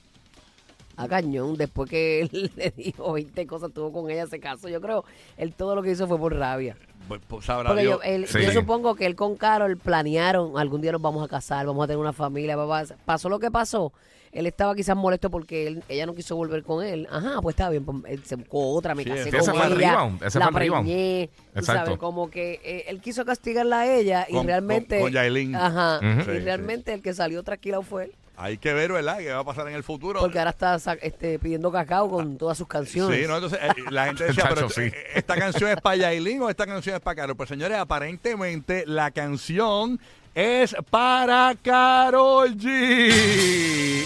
A 0.96 1.08
cañón, 1.08 1.56
después 1.56 1.88
que 1.88 2.20
él 2.22 2.50
le 2.56 2.70
dijo 2.76 3.12
20 3.12 3.46
cosas, 3.46 3.72
tuvo 3.72 3.92
con 3.92 4.10
ella, 4.10 4.26
se 4.26 4.38
casó. 4.40 4.68
Yo 4.68 4.80
creo, 4.80 5.04
él 5.36 5.54
todo 5.54 5.74
lo 5.74 5.82
que 5.82 5.90
hizo 5.92 6.06
fue 6.06 6.18
por 6.18 6.34
rabia. 6.36 6.76
Pues, 7.08 7.20
pues, 7.26 7.44
sabrá 7.46 7.70
Porque 7.70 7.82
Dios. 7.82 7.98
yo, 7.98 8.02
él- 8.02 8.26
Sí. 8.28 8.40
yo 8.42 8.52
supongo 8.52 8.94
que 8.94 9.06
él 9.06 9.16
con 9.16 9.36
Carol 9.36 9.76
planearon, 9.76 10.56
algún 10.58 10.80
día 10.80 10.92
nos 10.92 11.02
vamos 11.02 11.24
a 11.24 11.28
casar, 11.28 11.66
vamos 11.66 11.82
a 11.84 11.86
tener 11.88 11.98
una 11.98 12.12
familia, 12.12 12.56
papá. 12.56 12.84
Pasó 13.04 13.28
lo 13.28 13.38
que 13.38 13.50
pasó. 13.50 13.92
Él 14.30 14.46
estaba 14.46 14.74
quizás 14.74 14.96
molesto 14.96 15.28
porque 15.28 15.66
él- 15.66 15.84
ella 15.90 16.06
no 16.06 16.14
quiso 16.14 16.36
volver 16.36 16.62
con 16.62 16.82
él. 16.84 17.06
Ajá, 17.10 17.40
pues 17.42 17.52
estaba 17.54 17.70
bien, 17.70 17.84
pues, 17.84 17.98
él 18.06 18.24
se 18.24 18.36
buscó 18.36 18.70
otra, 18.72 18.94
me 18.94 19.02
Sí, 19.02 19.10
casé 19.10 19.28
ese 19.28 19.38
con 19.38 19.56
fue 19.56 19.66
el 19.66 19.72
ella, 19.74 19.90
rebound, 19.90 20.22
ese 20.22 20.38
la 20.38 20.48
fue 20.48 20.54
preñé, 20.54 21.30
tú 21.54 21.62
sabes, 21.64 21.98
como 21.98 22.30
que 22.30 22.60
eh, 22.64 22.84
él 22.88 23.00
quiso 23.02 23.24
castigarla 23.26 23.80
a 23.80 23.94
ella 23.94 24.26
y 24.28 24.32
Con- 24.34 24.46
realmente... 24.46 24.96
con- 25.00 25.06
con 25.08 25.12
Yailin. 25.12 25.54
Ajá, 25.56 26.00
y 26.02 26.22
Sí, 26.22 26.38
realmente 26.38 26.94
el 26.94 27.02
que 27.02 27.12
salió 27.12 27.42
tranquilo 27.42 27.82
fue 27.82 28.04
él. 28.04 28.12
Hay 28.36 28.56
que 28.58 28.72
ver, 28.72 28.90
¿verdad? 28.92 29.18
¿Qué 29.18 29.30
va 29.30 29.40
a 29.40 29.44
pasar 29.44 29.68
en 29.68 29.74
el 29.74 29.82
futuro? 29.84 30.18
Porque 30.20 30.38
ahora 30.38 30.50
está 30.50 30.78
sa- 30.78 30.94
este, 30.94 31.38
pidiendo 31.38 31.70
cacao 31.70 32.08
con 32.10 32.38
todas 32.38 32.56
sus 32.58 32.66
canciones. 32.66 33.20
Sí, 33.20 33.26
¿no? 33.26 33.34
Entonces 33.36 33.58
eh, 33.62 33.68
la 33.90 34.06
gente 34.06 34.24
decía, 34.24 34.44
pero 34.48 34.62
Chacho, 34.68 34.70
sí. 34.74 34.80
eh, 34.86 34.94
¿esta 35.14 35.36
canción 35.36 35.70
es 35.70 35.80
para 35.80 35.96
Yailin 35.96 36.40
o 36.42 36.48
esta 36.50 36.66
canción 36.66 36.96
es 36.96 37.02
para 37.02 37.14
Carol? 37.16 37.36
Pues 37.36 37.48
señores, 37.50 37.76
aparentemente 37.78 38.84
la 38.86 39.10
canción 39.10 40.00
es 40.34 40.74
para 40.90 41.54
Carol 41.62 42.56
G. 42.56 43.12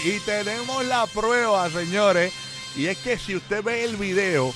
Y 0.03 0.19
tenemos 0.25 0.85
la 0.85 1.05
prueba, 1.07 1.69
señores. 1.69 2.33
Y 2.75 2.87
es 2.87 2.97
que 2.97 3.17
si 3.17 3.35
usted 3.35 3.63
ve 3.63 3.85
el 3.85 3.95
video 3.95 4.53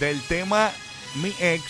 del 0.00 0.20
tema 0.22 0.70
Mi 1.16 1.32
Ex, 1.38 1.62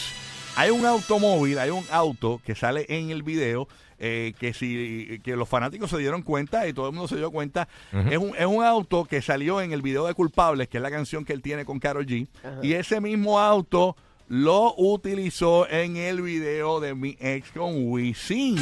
hay 0.57 0.71
un 0.71 0.85
automóvil, 0.85 1.59
hay 1.59 1.71
un 1.71 1.85
auto 1.91 2.41
que 2.45 2.55
sale 2.55 2.87
en 2.89 3.11
el 3.11 3.23
video 3.23 3.69
eh, 3.99 4.35
que 4.39 4.53
si 4.53 5.21
que 5.23 5.37
los 5.37 5.49
fanáticos 5.49 5.89
se 5.91 5.99
dieron 5.99 6.23
cuenta 6.23 6.67
y 6.67 6.73
todo 6.73 6.89
el 6.89 6.93
mundo 6.93 7.09
se 7.09 7.17
dio 7.17 7.31
cuenta. 7.31 7.69
es, 8.11 8.19
un, 8.19 8.35
es 8.37 8.47
un 8.47 8.65
auto 8.65 9.05
que 9.05 9.23
salió 9.23 9.61
en 9.61 9.73
el 9.73 9.81
video 9.81 10.07
de 10.07 10.15
Culpables, 10.15 10.69
que 10.69 10.79
es 10.79 10.83
la 10.83 10.91
canción 10.91 11.25
que 11.25 11.33
él 11.33 11.41
tiene 11.43 11.65
con 11.65 11.79
Karol 11.79 12.07
G. 12.07 12.27
Y 12.63 12.73
ese 12.73 13.01
mismo 13.01 13.39
auto 13.39 13.97
lo 14.29 14.75
utilizó 14.77 15.69
en 15.69 15.97
el 15.97 16.21
video 16.23 16.81
de 16.81 16.95
mi 16.95 17.17
ex 17.21 17.53
con 17.53 17.89
Wisin. 17.91 18.57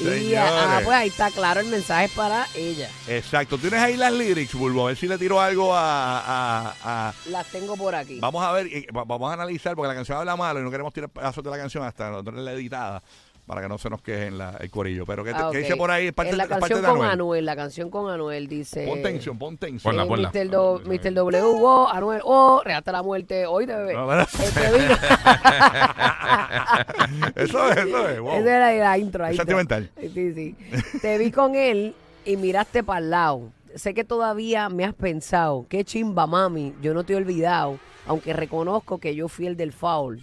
Y 0.00 0.34
ah, 0.34 0.80
pues 0.84 0.96
ahí 0.96 1.08
está 1.08 1.30
claro 1.30 1.60
el 1.60 1.66
mensaje 1.66 2.08
para 2.14 2.46
ella. 2.54 2.88
Exacto. 3.08 3.58
¿Tienes 3.58 3.80
ahí 3.80 3.96
las 3.96 4.12
lyrics, 4.12 4.54
Bulbo? 4.54 4.84
A 4.84 4.88
ver 4.88 4.96
si 4.96 5.06
le 5.06 5.18
tiro 5.18 5.40
algo 5.40 5.74
a... 5.74 6.20
a- 6.20 6.74
a- 6.84 7.14
Las 7.26 7.46
tengo 7.48 7.76
por 7.76 7.94
aquí. 7.94 8.18
Vamos 8.20 8.42
a 8.44 8.52
ver, 8.52 8.68
vamos 8.92 9.30
a 9.30 9.34
analizar, 9.34 9.74
porque 9.76 9.88
la 9.88 9.94
canción 9.94 10.18
habla 10.18 10.36
malo 10.36 10.60
y 10.60 10.62
no 10.62 10.70
queremos 10.70 10.92
tirar 10.92 11.10
pedazos 11.10 11.44
de 11.44 11.50
la 11.50 11.56
canción 11.58 11.84
hasta 11.84 12.10
no 12.10 12.24
tenerla 12.24 12.52
editada 12.52 13.02
para 13.50 13.62
que 13.62 13.68
no 13.68 13.78
se 13.78 13.90
nos 13.90 14.00
queje 14.00 14.26
en 14.26 14.38
la- 14.38 14.56
el 14.60 14.70
corillo. 14.70 15.04
Pero 15.04 15.24
¿qué, 15.24 15.32
te- 15.32 15.38
Ah, 15.40 15.48
qué 15.50 15.58
dice 15.58 15.74
por 15.74 15.90
ahí? 15.90 16.12
Parte, 16.12 16.30
en 16.30 16.38
la 16.38 16.44
parte 16.46 16.60
canción 16.60 16.82
de 16.82 16.86
con 16.86 16.96
Anuel. 16.98 17.10
Anuel. 17.10 17.44
la 17.46 17.56
canción 17.56 17.90
con 17.90 18.08
Anuel 18.08 18.46
dice... 18.46 18.86
Pon 18.86 19.02
tensión, 19.02 19.36
pon 19.40 19.56
tensión. 19.58 19.90
Ponla, 19.96 20.06
ponla. 20.06 20.30
Mr. 20.32 20.48
Do- 20.50 20.80
Mr. 20.84 21.12
W, 21.14 21.42
oh, 21.42 21.88
Anuel, 21.88 22.20
oh, 22.24 22.62
regata 22.64 22.92
la 22.92 23.02
muerte, 23.02 23.46
hoy 23.46 23.66
te 23.66 23.74
bebé. 23.74 23.94
Este 24.38 24.70
vino- 24.70 24.94
eso 27.34 27.72
es, 27.72 27.76
eso 27.78 28.08
es. 28.08 28.20
Wow. 28.20 28.32
Esa 28.34 28.56
era 28.56 28.72
la 28.72 28.98
intro. 28.98 29.22
la 29.24 29.30
Es 29.30 29.34
intro. 29.34 29.44
sentimental. 29.46 29.90
Sí, 30.00 30.32
sí. 30.32 30.56
Te 31.02 31.18
vi 31.18 31.32
con 31.32 31.56
él 31.56 31.96
y 32.24 32.36
miraste 32.36 32.84
para 32.84 33.00
el 33.00 33.10
lado. 33.10 33.50
Sé 33.74 33.94
que 33.94 34.04
todavía 34.04 34.68
me 34.68 34.84
has 34.84 34.94
pensado. 34.94 35.66
Qué 35.68 35.84
chimba, 35.84 36.28
mami. 36.28 36.72
Yo 36.82 36.94
no 36.94 37.02
te 37.02 37.14
he 37.14 37.16
olvidado. 37.16 37.80
Aunque 38.06 38.32
reconozco 38.32 38.98
que 38.98 39.16
yo 39.16 39.26
fui 39.28 39.46
el 39.46 39.56
del 39.56 39.72
foul. 39.72 40.22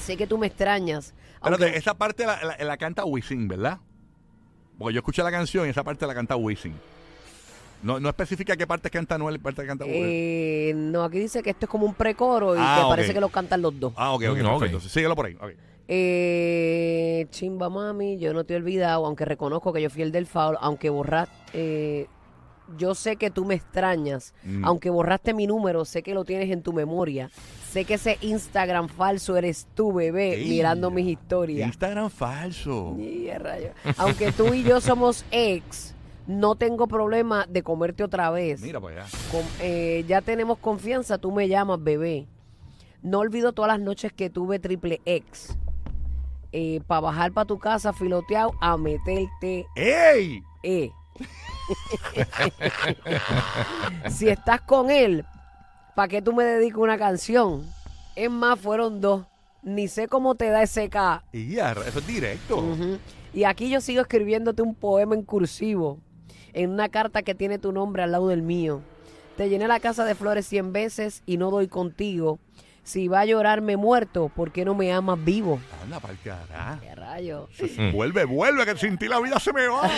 Sé 0.00 0.16
que 0.16 0.28
tú 0.28 0.38
me 0.38 0.46
extrañas. 0.46 1.14
Espérate, 1.42 1.76
esa 1.78 1.94
parte 1.94 2.26
la, 2.26 2.42
la- 2.42 2.64
la 2.64 2.76
canta 2.76 3.04
Wisin, 3.04 3.48
¿verdad? 3.48 3.78
Porque 4.78 4.94
yo 4.94 4.98
escuché 5.00 5.22
la 5.22 5.30
canción 5.30 5.66
y 5.66 5.70
esa 5.70 5.82
parte 5.84 6.06
la 6.06 6.14
canta 6.14 6.36
Wisin. 6.36 6.74
No, 7.82 8.00
no 8.00 8.08
especifica 8.08 8.56
qué 8.56 8.66
parte 8.66 8.90
canta 8.90 9.14
Anuel 9.14 9.36
y 9.36 9.38
parte 9.38 9.64
canta 9.66 9.84
Wisin. 9.84 10.02
eh, 10.04 10.72
no, 10.74 11.04
aquí 11.04 11.18
dice 11.20 11.42
que 11.42 11.50
esto 11.50 11.66
es 11.66 11.70
como 11.70 11.86
un 11.86 11.94
precoro 11.94 12.56
y 12.56 12.58
Ah, 12.60 12.80
que 12.82 12.88
parece 12.88 13.14
que 13.14 13.20
lo 13.20 13.28
cantan 13.28 13.62
los 13.62 13.78
dos. 13.78 13.92
Ah, 13.96 14.12
ok, 14.12 14.22
ok, 14.30 14.38
Mm, 14.38 14.46
ok. 14.46 14.58
perfecto. 14.60 14.80
Síguelo 14.88 15.14
por 15.16 15.26
ahí. 15.26 15.34
ok. 15.40 15.50
Eh, 15.90 17.26
chimba 17.30 17.68
mami, 17.70 18.18
yo 18.18 18.34
no 18.34 18.44
te 18.44 18.54
he 18.54 18.56
olvidado, 18.56 19.06
aunque 19.06 19.24
reconozco 19.24 19.72
que 19.72 19.80
yo 19.80 19.88
fui 19.90 20.02
el 20.02 20.12
del 20.12 20.26
foul, 20.26 20.56
aunque 20.60 20.90
borraste, 20.90 22.08
yo 22.76 22.94
sé 22.94 23.16
que 23.16 23.30
tú 23.30 23.44
me 23.44 23.54
extrañas, 23.54 24.34
Mm. 24.44 24.64
aunque 24.64 24.90
borraste 24.90 25.32
mi 25.34 25.46
número, 25.46 25.84
sé 25.84 26.02
que 26.02 26.14
lo 26.14 26.24
tienes 26.24 26.50
en 26.50 26.62
tu 26.62 26.72
memoria, 26.72 27.30
sé 27.70 27.84
que 27.84 27.94
ese 27.94 28.18
Instagram 28.20 28.88
falso 28.88 29.36
eres 29.36 29.66
tú, 29.74 29.92
bebé, 29.92 30.34
Ey, 30.34 30.48
mirando 30.50 30.90
mis 30.90 31.06
historias. 31.06 31.66
Instagram 31.68 32.10
falso. 32.10 32.94
Y. 32.98 33.28
Aunque 33.96 34.32
tú 34.32 34.52
y 34.54 34.62
yo 34.62 34.80
somos 34.80 35.24
ex, 35.30 35.94
no 36.26 36.56
tengo 36.56 36.86
problema 36.88 37.46
de 37.48 37.62
comerte 37.62 38.04
otra 38.04 38.30
vez. 38.30 38.60
Mira 38.60 38.80
para 38.80 39.02
allá. 39.04 39.10
Eh, 39.60 40.04
ya 40.06 40.20
tenemos 40.20 40.58
confianza, 40.58 41.16
tú 41.18 41.32
me 41.32 41.48
llamas, 41.48 41.82
bebé. 41.82 42.26
No 43.02 43.20
olvido 43.20 43.52
todas 43.52 43.68
las 43.70 43.80
noches 43.80 44.12
que 44.12 44.28
tuve 44.28 44.58
triple 44.58 45.00
X. 45.06 45.56
para 46.86 47.00
bajar 47.02 47.32
para 47.32 47.44
tu 47.46 47.58
casa 47.58 47.92
filoteado 47.92 48.52
a 48.60 48.76
meterte 48.78 49.66
¡Ey! 49.76 50.42
E. 50.62 50.90
si 54.10 54.28
estás 54.28 54.60
con 54.62 54.90
él, 54.90 55.24
¿para 55.94 56.08
qué 56.08 56.22
tú 56.22 56.32
me 56.32 56.44
dedicas 56.44 56.78
una 56.78 56.98
canción? 56.98 57.66
Es 58.16 58.30
más, 58.30 58.58
fueron 58.58 59.00
dos. 59.00 59.26
Ni 59.62 59.88
sé 59.88 60.08
cómo 60.08 60.34
te 60.34 60.48
da 60.50 60.62
ese 60.62 60.88
K. 60.88 61.22
Y 61.32 61.54
ya, 61.54 61.72
eso 61.72 61.98
es 61.98 62.06
directo. 62.06 62.62
Y 63.34 63.44
aquí 63.44 63.68
yo 63.68 63.80
sigo 63.80 64.00
escribiéndote 64.00 64.62
un 64.62 64.74
poema 64.74 65.14
en 65.14 65.22
cursivo, 65.22 65.98
en 66.52 66.70
una 66.70 66.88
carta 66.88 67.22
que 67.22 67.34
tiene 67.34 67.58
tu 67.58 67.72
nombre 67.72 68.02
al 68.02 68.12
lado 68.12 68.28
del 68.28 68.42
mío. 68.42 68.80
Te 69.36 69.48
llené 69.48 69.68
la 69.68 69.80
casa 69.80 70.04
de 70.04 70.14
flores 70.14 70.46
cien 70.46 70.72
veces 70.72 71.22
y 71.26 71.36
no 71.36 71.50
doy 71.50 71.68
contigo. 71.68 72.38
Si 72.88 73.06
va 73.06 73.20
a 73.20 73.24
llorarme 73.26 73.76
muerto, 73.76 74.30
¿por 74.34 74.50
qué 74.50 74.64
no 74.64 74.74
me 74.74 74.90
amas 74.94 75.22
vivo? 75.22 75.60
Anda 75.84 76.00
pa'l 76.00 76.16
carajo. 76.24 76.80
¿Qué 76.80 76.94
rayo? 76.94 77.46
Vuelve, 77.92 78.24
vuelve, 78.24 78.64
que 78.64 78.78
sin 78.78 78.96
ti 78.96 79.08
la 79.08 79.20
vida 79.20 79.38
se 79.38 79.52
me 79.52 79.68
va. 79.68 79.90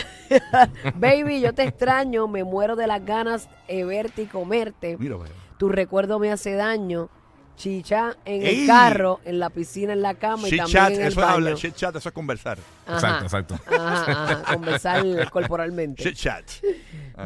Baby, 0.97 1.41
yo 1.41 1.55
te 1.55 1.63
extraño, 1.63 2.27
me 2.27 2.43
muero 2.43 2.75
de 2.75 2.89
las 2.89 3.05
ganas 3.05 3.49
de 3.69 3.85
verte 3.85 4.23
y 4.23 4.27
comerte. 4.27 4.97
Mira. 4.99 5.19
Tu 5.57 5.69
recuerdo 5.69 6.19
me 6.19 6.33
hace 6.33 6.55
daño. 6.55 7.11
Chicha 7.57 8.17
en 8.25 8.43
¡Ey! 8.47 8.61
el 8.63 8.67
carro, 8.67 9.21
en 9.25 9.39
la 9.39 9.51
piscina, 9.51 9.93
en 9.93 10.01
la 10.01 10.15
cama 10.15 10.49
y 10.49 10.57
también 10.57 10.69
chat, 10.69 10.93
en 10.93 11.01
el 11.03 11.09
eso 11.09 11.09
es 11.09 11.17
baño. 11.17 11.29
hablar. 11.33 11.55
Shit 11.57 11.75
chat, 11.75 11.95
eso 11.97 12.09
es 12.09 12.15
conversar. 12.15 12.59
Ajá. 12.87 12.95
Exacto, 12.97 13.25
exacto. 13.25 13.55
Ajá, 13.77 14.23
ajá, 14.23 14.55
conversar 14.55 15.31
corporalmente. 15.31 16.15
Chat. 16.15 16.45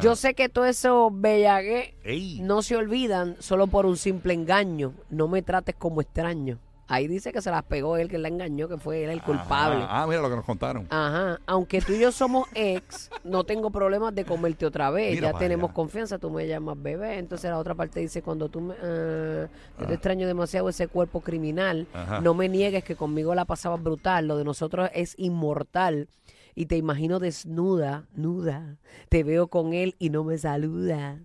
Yo 0.01 0.15
sé 0.17 0.33
que 0.33 0.49
todo 0.49 0.65
eso 0.65 1.09
bellague 1.11 1.95
Ey. 2.03 2.39
no 2.41 2.61
se 2.61 2.75
olvidan 2.75 3.37
solo 3.39 3.67
por 3.67 3.85
un 3.85 3.95
simple 3.95 4.33
engaño. 4.33 4.93
No 5.09 5.29
me 5.29 5.41
trates 5.41 5.75
como 5.75 6.01
extraño. 6.01 6.59
Ahí 6.87 7.07
dice 7.07 7.33
que 7.33 7.41
se 7.41 7.49
las 7.49 7.63
pegó 7.63 7.97
él, 7.97 8.09
que 8.09 8.19
la 8.19 8.27
engañó, 8.27 8.67
que 8.67 8.77
fue 8.77 9.03
él 9.03 9.09
el 9.09 9.21
culpable. 9.23 9.83
Ah, 9.83 10.03
ah, 10.03 10.07
mira 10.07 10.21
lo 10.21 10.29
que 10.29 10.35
nos 10.35 10.45
contaron. 10.45 10.85
Ajá, 10.91 11.39
aunque 11.47 11.81
tú 11.81 11.93
y 11.93 11.99
yo 11.99 12.11
somos 12.11 12.47
ex, 12.53 13.09
no 13.23 13.43
tengo 13.43 13.71
problemas 13.71 14.13
de 14.13 14.23
comerte 14.23 14.67
otra 14.67 14.91
vez. 14.91 15.15
Mira 15.15 15.29
ya 15.29 15.31
para 15.33 15.43
tenemos 15.45 15.69
allá. 15.69 15.73
confianza, 15.73 16.19
tú 16.19 16.29
me 16.29 16.47
llamas 16.47 16.81
bebé. 16.81 17.17
Entonces 17.17 17.49
la 17.49 17.57
otra 17.57 17.73
parte 17.73 17.99
dice, 17.99 18.21
cuando 18.21 18.49
tú 18.49 18.61
me... 18.61 18.75
ah, 18.75 19.47
yo 19.79 19.87
te 19.87 19.93
extraño 19.95 20.27
demasiado 20.27 20.69
ese 20.69 20.87
cuerpo 20.87 21.21
criminal. 21.21 21.87
Ajá. 21.93 22.21
No 22.21 22.35
me 22.35 22.49
niegues 22.49 22.83
que 22.83 22.95
conmigo 22.95 23.33
la 23.33 23.45
pasabas 23.45 23.81
brutal. 23.81 24.27
Lo 24.27 24.37
de 24.37 24.43
nosotros 24.43 24.89
es 24.93 25.15
inmortal. 25.17 26.07
Y 26.57 26.67
te 26.67 26.77
imagino 26.77 27.19
desnuda, 27.19 28.05
nuda. 28.15 28.77
Te 29.09 29.25
veo 29.25 29.47
con 29.47 29.73
él 29.73 29.95
y 29.99 30.09
no 30.09 30.23
me 30.23 30.37
saluda. 30.37 31.19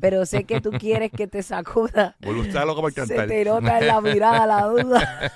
Pero 0.00 0.24
sé 0.26 0.44
que 0.44 0.60
tú 0.60 0.70
quieres 0.70 1.10
que 1.10 1.26
te 1.26 1.42
sacuda. 1.42 2.16
Usted 2.24 2.64
loco 2.64 2.88
Se 2.88 2.94
cantar. 2.94 3.26
te 3.26 3.44
nota 3.44 3.80
en 3.80 3.86
la 3.88 4.00
mirada 4.00 4.46
la 4.46 4.66
duda. 4.66 5.32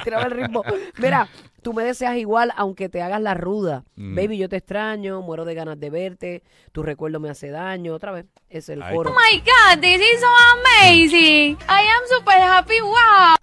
Tiraba 0.04 0.24
el 0.24 0.32
ritmo. 0.32 0.64
Mira, 0.98 1.28
tú 1.62 1.72
me 1.72 1.84
deseas 1.84 2.16
igual 2.16 2.52
aunque 2.56 2.88
te 2.88 3.00
hagas 3.00 3.22
la 3.22 3.34
ruda. 3.34 3.84
Mm. 3.94 4.16
Baby, 4.16 4.38
yo 4.38 4.48
te 4.48 4.56
extraño, 4.56 5.22
muero 5.22 5.44
de 5.44 5.54
ganas 5.54 5.78
de 5.78 5.90
verte. 5.90 6.42
Tu 6.72 6.82
recuerdo 6.82 7.20
me 7.20 7.30
hace 7.30 7.50
daño. 7.50 7.94
Otra 7.94 8.10
vez, 8.10 8.26
es 8.48 8.68
el 8.70 8.80
coro. 8.80 9.10
está. 9.10 9.20
my 9.20 9.38
god, 9.38 9.80
this 9.80 10.00
is 10.00 10.20
so 10.20 10.28
amazing. 10.58 11.56
I 11.68 11.86
am 11.86 12.02
super 12.08 12.40
happy. 12.40 12.80
Wow. 12.80 13.39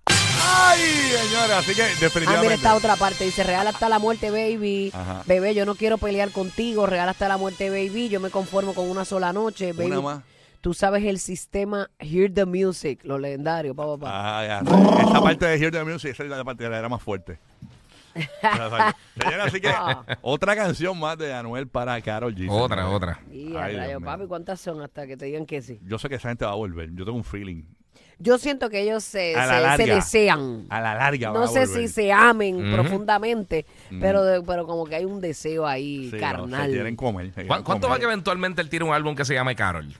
Ay, 0.49 0.79
señora, 1.27 1.57
así 1.59 1.73
que 1.75 1.81
Ah, 1.83 1.85
mira 1.87 1.99
definitivamente. 1.99 2.53
esta 2.55 2.75
otra 2.75 2.95
parte. 2.95 3.25
Dice, 3.25 3.43
real 3.43 3.67
hasta 3.67 3.89
la 3.89 3.99
muerte, 3.99 4.31
baby. 4.31 4.91
Ajá. 4.93 5.23
Bebé, 5.25 5.53
yo 5.53 5.65
no 5.65 5.75
quiero 5.75 5.97
pelear 5.97 6.31
contigo. 6.31 6.85
Real 6.85 7.09
hasta 7.09 7.27
la 7.27 7.37
muerte, 7.37 7.69
baby. 7.69 8.09
Yo 8.09 8.19
me 8.19 8.29
conformo 8.29 8.73
con 8.73 8.89
una 8.89 9.05
sola 9.05 9.33
noche, 9.33 9.73
baby. 9.73 9.91
Una 9.91 10.01
más. 10.01 10.19
Tú 10.61 10.73
sabes 10.73 11.03
el 11.05 11.19
sistema 11.19 11.89
Hear 11.99 12.31
the 12.33 12.45
Music, 12.45 13.01
lo 13.03 13.17
legendario, 13.19 13.75
pa, 13.75 13.85
pa, 13.85 13.97
pa. 13.97 14.39
Ah, 14.39 14.45
ya. 14.45 14.59
Esa 15.01 15.21
parte 15.21 15.45
de 15.45 15.55
Hear 15.57 15.71
the 15.71 15.83
Music, 15.83 16.11
esa 16.11 16.23
es 16.23 16.29
la 16.29 16.43
parte 16.43 16.63
que 16.67 16.73
era 16.75 16.89
más 16.89 17.01
fuerte. 17.01 17.39
Señora, 19.21 19.43
así 19.45 19.61
que 19.61 19.71
otra 20.21 20.55
canción 20.55 20.99
más 20.99 21.17
de 21.19 21.33
Anuel 21.33 21.67
para 21.67 22.01
Carol 22.01 22.33
G. 22.35 22.47
Otra, 22.49 22.89
otra. 22.89 23.19
Y 23.31 23.55
Ay, 23.55 23.75
Dios 23.75 23.87
mío. 23.87 24.01
papi, 24.01 24.25
¿cuántas 24.25 24.59
son 24.59 24.81
hasta 24.81 25.05
que 25.05 25.15
te 25.15 25.25
digan 25.25 25.45
que 25.45 25.61
sí? 25.61 25.79
Yo 25.83 25.99
sé 25.99 26.09
que 26.09 26.15
esa 26.15 26.29
gente 26.29 26.43
va 26.45 26.51
a 26.51 26.55
volver. 26.55 26.89
Yo 26.95 27.05
tengo 27.05 27.17
un 27.17 27.23
feeling. 27.23 27.63
Yo 28.19 28.37
siento 28.39 28.69
que 28.71 28.81
ellos 28.81 29.03
se, 29.03 29.35
A 29.35 29.45
la 29.59 29.77
se- 29.77 29.85
desean. 29.85 30.65
A 30.69 30.81
la 30.81 30.95
larga 30.95 31.29
No 31.29 31.47
sé 31.47 31.67
si 31.67 31.87
se 31.87 32.11
amen 32.11 32.71
profundamente, 32.73 33.65
pero, 33.99 34.23
de- 34.23 34.41
pero 34.41 34.65
como 34.65 34.85
que 34.85 34.95
hay 34.95 35.05
un 35.05 35.21
deseo 35.21 35.67
ahí 35.67 36.09
Sí, 36.09 36.15
no, 36.15 36.19
carnal. 36.21 36.65
se 36.69 36.73
quieren 36.73 36.95
comer. 36.95 37.27
se 37.27 37.41
¿Cu- 37.41 37.47
quieren 37.47 37.63
¿Cuánto 37.63 37.87
va 37.89 37.99
que 37.99 38.05
eventualmente 38.05 38.61
él 38.61 38.69
tire 38.69 38.83
un 38.83 38.93
álbum 38.93 39.15
que 39.15 39.23
se 39.23 39.33
llame 39.35 39.55
Carol? 39.55 39.93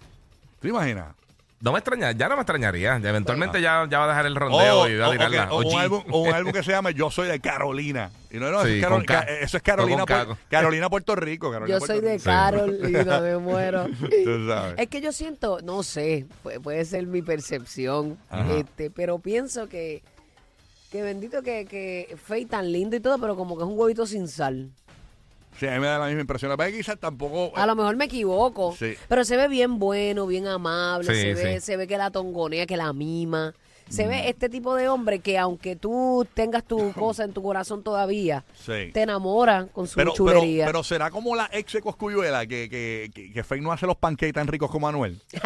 ¿Te 0.60 0.68
imaginas? 0.70 1.14
No 1.60 1.72
me 1.72 1.80
extraña, 1.80 2.12
ya 2.12 2.30
no 2.30 2.36
me 2.36 2.42
extrañaría. 2.44 3.00
Ya 3.00 3.10
eventualmente 3.10 3.60
ya, 3.62 3.88
ya 3.90 3.98
va 3.98 4.06
a 4.06 4.08
dejar 4.10 4.26
el 4.28 4.36
rondeo 4.36 4.82
O- 4.82 4.88
y 4.88 4.96
va 4.96 5.06
a 5.06 5.10
o- 5.10 5.12
tirarla. 5.14 5.44
ok, 5.46 5.52
o 5.66 5.68
un, 5.70 5.80
álbum, 5.80 6.04
o 6.12 6.20
un 6.22 6.32
álbum 6.34 6.54
que 6.54 6.62
se 6.62 6.70
llama 6.72 6.92
Yo 6.96 7.10
soy 7.10 7.28
de 7.30 7.40
Carolina. 7.40 8.12
Y 8.30 8.38
no, 8.38 8.52
no, 8.52 8.62
Sí, 8.64 8.68
eso, 8.68 8.76
es 8.78 8.84
Carol- 8.84 8.98
con 8.98 9.06
K. 9.06 9.14
Ca- 9.26 9.32
eso 9.42 9.58
es 9.58 9.64
Carolina, 9.64 9.98
No, 9.98 10.06
con 10.06 10.16
Puer- 10.16 10.28
K. 10.28 10.38
Carolina, 10.50 10.90
Puerto 10.90 11.16
Rico. 11.16 11.52
Carolina, 11.52 11.80
Yo 11.80 11.86
soy 11.86 12.00
Puerto 12.00 12.08
de 12.08 12.14
Rico. 12.18 12.26
Carolina, 12.26 13.20
me 13.22 13.38
muero. 13.40 13.88
Tú 13.88 14.48
sabes. 14.48 14.76
Es 14.78 14.88
que 14.88 15.02
yo 15.02 15.12
siento, 15.12 15.60
no 15.64 15.82
sé, 15.82 16.28
pu- 16.44 16.62
puede 16.62 16.86
ser 16.86 17.08
mi 17.08 17.24
percepción, 17.24 18.20
Ajá. 18.30 18.54
este, 18.58 18.92
pero 18.92 19.18
pienso 19.18 19.68
que, 19.68 20.04
que 20.92 21.02
bendito 21.02 21.42
que, 21.42 21.66
que 21.66 22.16
Faye 22.24 22.46
tan 22.46 22.72
lindo 22.72 22.96
y 22.96 23.00
todo, 23.00 23.18
pero 23.18 23.36
como 23.36 23.58
que 23.58 23.64
es 23.64 23.70
un 23.70 23.80
huevito 23.80 24.06
sin 24.06 24.28
sal. 24.28 24.70
Sí, 25.60 25.68
a 25.68 25.72
mí 25.72 25.80
me 25.80 25.88
da 25.88 26.00
la 26.00 26.06
misma 26.08 26.22
impresión. 26.22 26.50
La 26.50 26.56
verdad 26.56 26.72
que 26.72 26.78
quizás 26.78 27.00
tampoco... 27.00 27.52
A 27.56 27.66
lo 27.66 27.76
mejor 27.76 27.96
me 27.96 28.06
equivoco, 28.06 28.76
Sí. 28.78 28.94
pero 29.08 29.24
se 29.26 29.38
ve 29.38 29.48
bien 29.48 29.80
bueno, 29.80 30.28
bien 30.28 30.48
amable, 30.48 31.14
Sí, 31.14 31.22
se, 31.22 31.34
ve, 31.34 31.60
sí. 31.60 31.66
se 31.66 31.78
ve 31.78 31.88
que 31.88 31.98
la 31.98 32.12
tongonea, 32.12 32.66
que 32.66 32.78
la 32.78 32.94
mima, 32.94 33.54
Se 33.90 34.06
Mm. 34.06 34.10
ve 34.10 34.30
este 34.30 34.50
tipo 34.50 34.76
de 34.76 34.90
hombre 34.90 35.20
que 35.20 35.38
aunque 35.38 35.76
tú 35.76 36.28
tengas 36.34 36.64
tu 36.64 36.78
cosa 36.94 37.24
en 37.24 37.34
tu 37.34 37.42
corazón 37.42 37.84
todavía, 37.84 38.44
Sí. 38.54 38.92
te 38.94 39.02
enamoran 39.04 39.68
con 39.70 39.88
su 39.88 39.96
Pero, 39.96 40.14
pero, 40.14 40.26
chulería. 40.40 40.66
pero 40.66 40.84
será 40.84 41.10
como 41.12 41.36
la 41.36 41.50
ex 41.52 41.74
de 41.74 41.82
Coscuyuela 41.82 42.46
que, 42.46 42.70
que, 42.70 43.12
que, 43.14 43.32
que 43.32 43.44
Faye 43.44 43.62
no 43.62 43.72
hace 43.72 43.86
los 43.86 43.98
pancakes 43.98 44.34
tan 44.34 44.48
ricos 44.48 44.70
como 44.72 44.88
Manuel. 44.88 45.22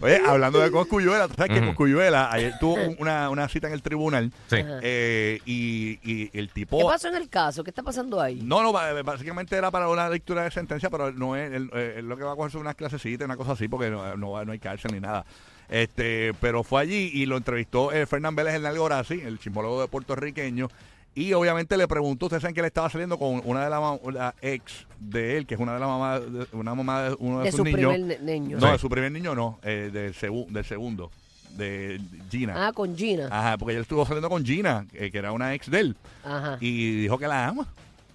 Oye, 0.00 0.20
hablando 0.26 0.60
de 0.60 0.70
Coscuyuela, 0.70 1.28
tú 1.28 1.34
sabes 1.36 1.58
que. 1.58 1.66
Coscuyuela 1.66 2.30
ayer 2.32 2.54
tuvo 2.60 2.74
un- 2.74 2.96
una, 2.98 3.30
una 3.30 3.48
cita 3.48 3.66
en 3.66 3.72
el 3.72 3.82
tribunal 3.82 4.32
Sí. 4.48 4.56
Eh, 4.60 5.40
y, 5.46 5.98
y 6.02 6.30
el 6.38 6.50
tipo... 6.50 6.78
¿Qué 6.78 6.84
pasó 6.84 7.08
en 7.08 7.16
el 7.16 7.28
caso? 7.28 7.64
¿Qué 7.64 7.70
está 7.70 7.82
pasando 7.82 8.20
ahí? 8.20 8.40
No, 8.42 8.62
no, 8.62 8.72
básicamente 8.72 9.56
era 9.56 9.70
para 9.70 9.88
una 9.88 10.08
lectura 10.08 10.44
de 10.44 10.50
sentencia, 10.50 10.90
pero 10.90 11.12
no 11.12 11.36
es 11.36 11.52
él, 11.52 11.70
eh, 11.74 11.94
él 11.98 12.08
lo 12.08 12.16
que 12.16 12.24
va 12.24 12.32
a 12.32 12.36
coger 12.36 12.52
son 12.52 12.60
unas 12.62 12.74
clasecitas, 12.74 13.24
una 13.24 13.36
cosa 13.36 13.52
así, 13.52 13.68
porque 13.68 13.90
no, 13.90 14.16
no, 14.16 14.44
no 14.44 14.52
hay 14.52 14.58
cárcel 14.72 14.92
ni 14.92 15.00
nada. 15.00 15.24
Este, 15.68 16.34
pero 16.40 16.62
fue 16.64 16.82
allí 16.82 17.10
y 17.14 17.24
lo 17.26 17.36
entrevistó 17.36 17.92
eh, 17.92 18.04
Fernán 18.06 18.34
Vélez 18.36 18.54
Hernán 18.54 18.76
Gorazzi, 18.76 19.20
el 19.22 19.38
chismólogo 19.38 19.80
de 19.80 19.88
puertorriqueño, 19.88 20.68
y 21.14 21.32
obviamente 21.34 21.76
le 21.76 21.86
preguntó, 21.88 22.26
ustedes 22.26 22.42
saben 22.42 22.54
que 22.54 22.60
él 22.60 22.66
estaba 22.66 22.90
saliendo 22.90 23.18
con 23.18 23.40
una 23.44 23.64
de 23.64 23.70
las 23.70 23.80
la 24.12 24.34
ex 24.42 24.86
de 24.98 25.38
él, 25.38 25.46
que 25.46 25.54
es 25.54 25.60
una 25.60 25.74
de 25.74 25.80
las 25.80 25.88
mamás, 25.88 26.20
una 26.52 26.74
mamá 26.74 27.02
de 27.02 27.16
uno 27.18 27.38
de, 27.38 27.44
de 27.44 27.50
sus 27.52 27.58
su 27.58 27.64
niños. 27.64 27.92
primer 27.94 28.22
niño. 28.22 28.58
No, 28.58 28.72
de 28.72 28.78
su 28.78 28.88
primer 28.90 29.12
niño 29.12 29.34
no, 29.34 29.58
eh, 29.62 29.90
del, 29.92 30.14
segu- 30.14 30.46
del 30.48 30.64
segundo, 30.64 31.10
de 31.56 32.00
Gina. 32.30 32.66
Ah, 32.68 32.72
con 32.72 32.96
Gina. 32.96 33.28
Ajá, 33.30 33.56
porque 33.58 33.74
él 33.76 33.82
estuvo 33.82 34.04
saliendo 34.04 34.28
con 34.30 34.44
Gina, 34.44 34.86
eh, 34.94 35.10
que 35.10 35.18
era 35.18 35.32
una 35.32 35.54
ex 35.54 35.70
de 35.70 35.80
él 35.80 35.96
Ajá. 36.24 36.56
y 36.60 37.02
dijo 37.02 37.18
que 37.18 37.28
la 37.28 37.48
ama. 37.48 37.66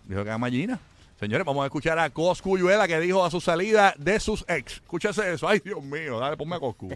Dijo 0.06 0.24
que 0.24 0.32
ama 0.32 0.48
a 0.48 0.50
Gina. 0.52 0.80
Señores, 1.20 1.46
vamos 1.46 1.64
a 1.64 1.66
escuchar 1.66 1.98
a 1.98 2.12
Coscuyuela 2.12 2.88
que 2.88 3.00
dijo 3.00 3.26
a 3.26 3.32
su 3.32 3.42
salida 3.42 3.96
de 3.98 4.20
sus 4.20 4.46
ex. 4.48 4.74
Escúchese 4.74 5.34
eso. 5.34 5.48
Ay, 5.48 5.60
Dios 5.66 5.82
mío, 5.84 6.20
dale, 6.20 6.38
ponme 6.38 6.58
a 6.58 6.60
Coscu. 6.60 6.90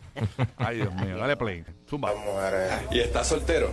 Ay, 0.58 0.78
Dios 0.78 0.94
mío, 0.94 1.18
dale 1.18 1.36
play. 1.36 1.64
Zumba. 1.90 2.14
¿Y 2.92 3.00
estás 3.00 3.28
soltero? 3.28 3.72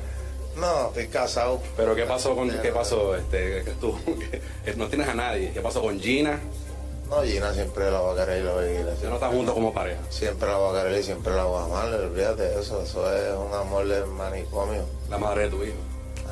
No, 0.57 0.89
estoy 0.89 1.09
casado. 1.09 1.61
¿Pero 1.77 1.95
qué 1.95 2.05
pasó 2.05 2.35
con 2.35 2.49
qué 2.49 2.73
pasó 2.73 3.15
este 3.15 3.63
que 3.63 3.73
tú 3.73 3.95
que 4.65 4.75
no 4.77 4.87
tienes 4.87 5.09
a 5.09 5.15
nadie? 5.15 5.53
¿Qué 5.53 5.61
pasó 5.61 5.83
con 5.83 6.01
Gina? 6.01 6.41
No, 7.11 7.23
Gina 7.23 7.53
siempre 7.53 7.91
la 7.91 8.01
va 8.01 8.13
a 8.13 8.17
querer 8.17 8.41
y 8.41 8.45
la 8.45 8.53
va 8.53 8.61
a 8.63 8.65
querer. 8.65 8.97
Ya 9.03 9.09
no 9.11 9.15
están 9.17 9.33
juntos 9.33 9.55
como 9.55 9.75
pareja. 9.75 10.01
Siempre 10.09 10.49
la 10.49 10.57
va 10.57 10.71
a 10.71 10.83
querer 10.83 10.99
y 10.99 11.03
siempre 11.03 11.35
la 11.35 11.45
va 11.45 11.61
a 11.61 11.65
amar. 11.67 11.93
Olvídate 11.93 12.43
de 12.43 12.61
eso. 12.61 12.83
Eso 12.83 13.15
es 13.15 13.37
un 13.37 13.53
amor 13.55 13.87
de 13.87 14.03
manicomio. 14.07 14.87
La 15.11 15.19
madre 15.19 15.43
de 15.45 15.51
tu 15.51 15.63
hijo. 15.63 15.77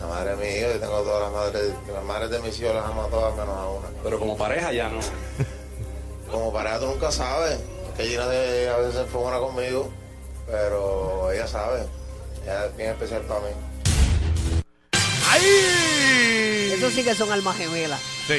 La 0.00 0.06
madre 0.06 0.30
de 0.30 0.36
mi 0.36 0.46
hijo, 0.58 0.72
yo 0.72 0.80
tengo 0.80 1.00
todas 1.02 1.22
las 1.22 1.32
madres, 1.32 1.72
las 1.92 2.04
madres 2.04 2.30
de 2.30 2.38
mis 2.40 2.60
hijos 2.60 2.74
las 2.74 2.84
amo 2.84 3.02
a 3.04 3.08
todas 3.08 3.32
menos 3.36 3.56
a 3.56 3.68
una. 3.68 3.88
Pero 4.02 4.18
como 4.18 4.36
pareja 4.36 4.72
ya 4.72 4.88
no. 4.88 5.00
Como 6.30 6.52
pareja 6.52 6.80
tú 6.80 6.86
nunca 6.86 7.10
sabes. 7.12 7.58
Que 7.96 8.04
Gina 8.08 8.26
de- 8.26 8.68
a 8.68 8.76
veces 8.78 9.06
fue 9.10 9.20
buena 9.22 9.38
conmigo, 9.38 9.88
pero 10.46 11.30
ella 11.32 11.46
sabe. 11.46 11.86
Ella 12.42 12.66
es 12.66 12.76
bien 12.76 12.90
especial 12.90 13.22
para 13.22 13.40
mí. 13.40 13.46
¡Ay! 15.30 16.72
Eso 16.76 16.90
sí 16.90 17.02
que 17.04 17.14
son 17.14 17.32
almas 17.32 17.56
gemelas. 17.56 18.00
Sí. 18.26 18.34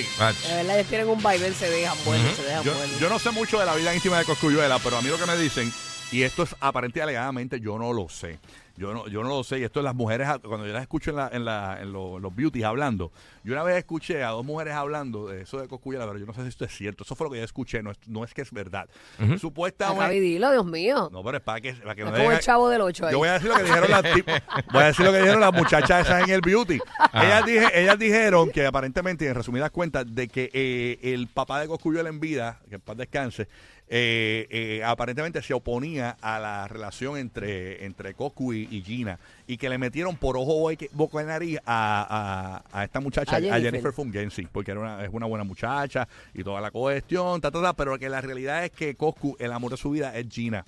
De 0.47 0.53
verdad, 0.55 0.75
ellos 0.77 0.87
tienen 0.89 1.07
un 1.09 1.21
vaivén, 1.23 1.55
se 1.55 1.69
dejan 1.69 1.97
buenos, 2.05 2.35
se 2.35 2.43
dejan 2.43 2.63
Yo, 2.63 2.73
buenos. 2.73 2.99
yo 2.99 3.09
no 3.09 3.19
sé 3.19 3.31
mucho 3.31 3.59
de 3.59 3.65
la 3.65 3.75
vida 3.75 3.95
íntima 3.95 4.19
de 4.19 4.25
Coscuyuela, 4.25 4.79
pero 4.79 4.97
a 4.97 5.01
mí 5.01 5.07
lo 5.09 5.17
que 5.17 5.25
me 5.25 5.37
dicen, 5.37 5.73
y 6.11 6.23
esto 6.23 6.43
es 6.43 6.55
aparente 6.59 6.99
y 6.99 7.01
alegadamente, 7.01 7.59
yo 7.59 7.77
no 7.79 7.93
lo 7.93 8.09
sé. 8.09 8.37
Yo 8.77 8.93
no, 8.93 9.07
yo 9.07 9.23
no 9.23 9.29
lo 9.29 9.43
sé, 9.43 9.57
y 9.59 9.63
esto 9.63 9.79
es 9.79 9.83
las 9.83 9.95
mujeres, 9.95 10.27
cuando 10.47 10.67
yo 10.67 10.73
las 10.73 10.83
escucho 10.83 11.09
en, 11.09 11.15
la, 11.17 11.29
en, 11.33 11.45
la, 11.45 11.79
en 11.81 11.91
lo- 11.91 12.19
los 12.19 12.35
beauties 12.35 12.63
hablando, 12.63 13.11
yo 13.43 13.53
una 13.53 13.63
vez 13.63 13.77
escuché 13.77 14.23
a 14.23 14.29
dos 14.29 14.45
mujeres 14.45 14.75
hablando 14.75 15.27
de 15.27 15.41
eso 15.41 15.59
de 15.59 15.67
Coscuyuela, 15.67 16.05
pero 16.05 16.19
yo 16.19 16.27
no 16.27 16.33
sé 16.33 16.43
si 16.43 16.49
esto 16.49 16.63
es 16.65 16.75
cierto, 16.75 17.03
eso 17.03 17.15
fue 17.15 17.25
lo 17.25 17.31
que 17.31 17.39
yo 17.39 17.43
escuché, 17.43 17.81
no 17.81 17.89
es, 17.91 17.97
no 18.07 18.23
es 18.23 18.33
que 18.35 18.41
es 18.43 18.51
verdad. 18.51 18.87
Ujú. 19.19 19.31
Acá 19.31 19.39
Supuestamente... 19.39 20.19
dilo, 20.19 20.51
Dios 20.51 20.65
mío. 20.65 21.09
No, 21.11 21.23
pero 21.23 21.37
es 21.37 21.43
para 21.43 21.59
que, 21.59 21.73
para 21.73 21.95
que 21.95 22.03
no 22.05 22.11
como 22.13 22.31
el 22.31 22.39
chavo 22.39 22.69
del 22.69 22.81
8 22.81 23.07
ahí. 23.07 23.11
yo 23.13 23.17
voy 23.17 23.29
a 23.29 23.33
decir 23.33 23.49
lo 23.49 23.55
que 23.55 23.63
dijeron 23.63 23.89
las 23.91 24.03
voy 24.71 24.83
a 24.83 24.85
decir 24.85 25.05
lo 25.05 25.11
que 25.11 25.17
dijeron 25.19 25.39
las 25.41 25.53
muchachas 25.53 26.05
esas 26.05 26.23
en 26.23 26.29
el 26.29 26.41
beauty. 26.41 26.79
Ellas, 27.13 27.45
dije, 27.45 27.81
ellas 27.81 27.97
dijeron 27.97 28.51
que 28.51 28.65
aparentemente, 28.67 29.25
y 29.25 29.27
en 29.29 29.33
resumidas 29.35 29.71
cuentas, 29.71 30.05
de 30.07 30.27
que 30.27 30.51
eh, 30.53 30.99
el 31.01 31.27
papá 31.27 31.59
de 31.61 31.67
Coscuyuela 31.67 32.09
en 32.09 32.19
vida, 32.19 32.59
que 32.69 32.75
en 32.75 32.81
paz 32.81 32.95
descanse, 32.95 33.47
eh, 33.89 34.47
eh, 34.49 34.83
aparentemente 34.83 35.41
se 35.41 35.53
oponía 35.53 36.17
a 36.21 36.39
la 36.39 36.67
relación 36.67 37.17
entre, 37.17 37.85
entre 37.85 38.13
Coscu 38.13 38.53
y, 38.53 38.67
y 38.69 38.81
Gina 38.81 39.17
y 39.47 39.57
que 39.57 39.69
le 39.69 39.77
metieron 39.77 40.17
por 40.17 40.35
ojo 40.37 40.69
boca- 40.91 41.21
y 41.21 41.25
nariz 41.25 41.59
a, 41.65 42.63
a- 42.73 42.79
a 42.79 42.83
esta 42.83 42.99
muchacha, 42.99 43.33
A 43.33 43.37
a 43.37 43.39
Jennifer. 43.41 43.61
Jennifer, 43.63 43.93
Fungensi, 43.93 44.45
porque 44.51 44.71
era 44.71 44.81
una, 44.81 45.03
es 45.05 45.09
una 45.11 45.25
buena 45.25 45.43
muchacha 45.45 46.07
y 46.33 46.43
toda 46.43 46.59
la 46.59 46.71
cuestión, 46.71 47.39
ta, 47.39 47.49
ta, 47.49 47.61
ta, 47.61 47.73
pero 47.73 47.97
que 47.97 48.09
la 48.09 48.19
realidad 48.21 48.65
es 48.65 48.71
que 48.71 48.95
Coscu, 48.95 49.37
el 49.39 49.51
amor 49.53 49.71
de 49.71 49.77
su 49.77 49.89
vida 49.91 50.15
es 50.17 50.27
Gina. 50.29 50.65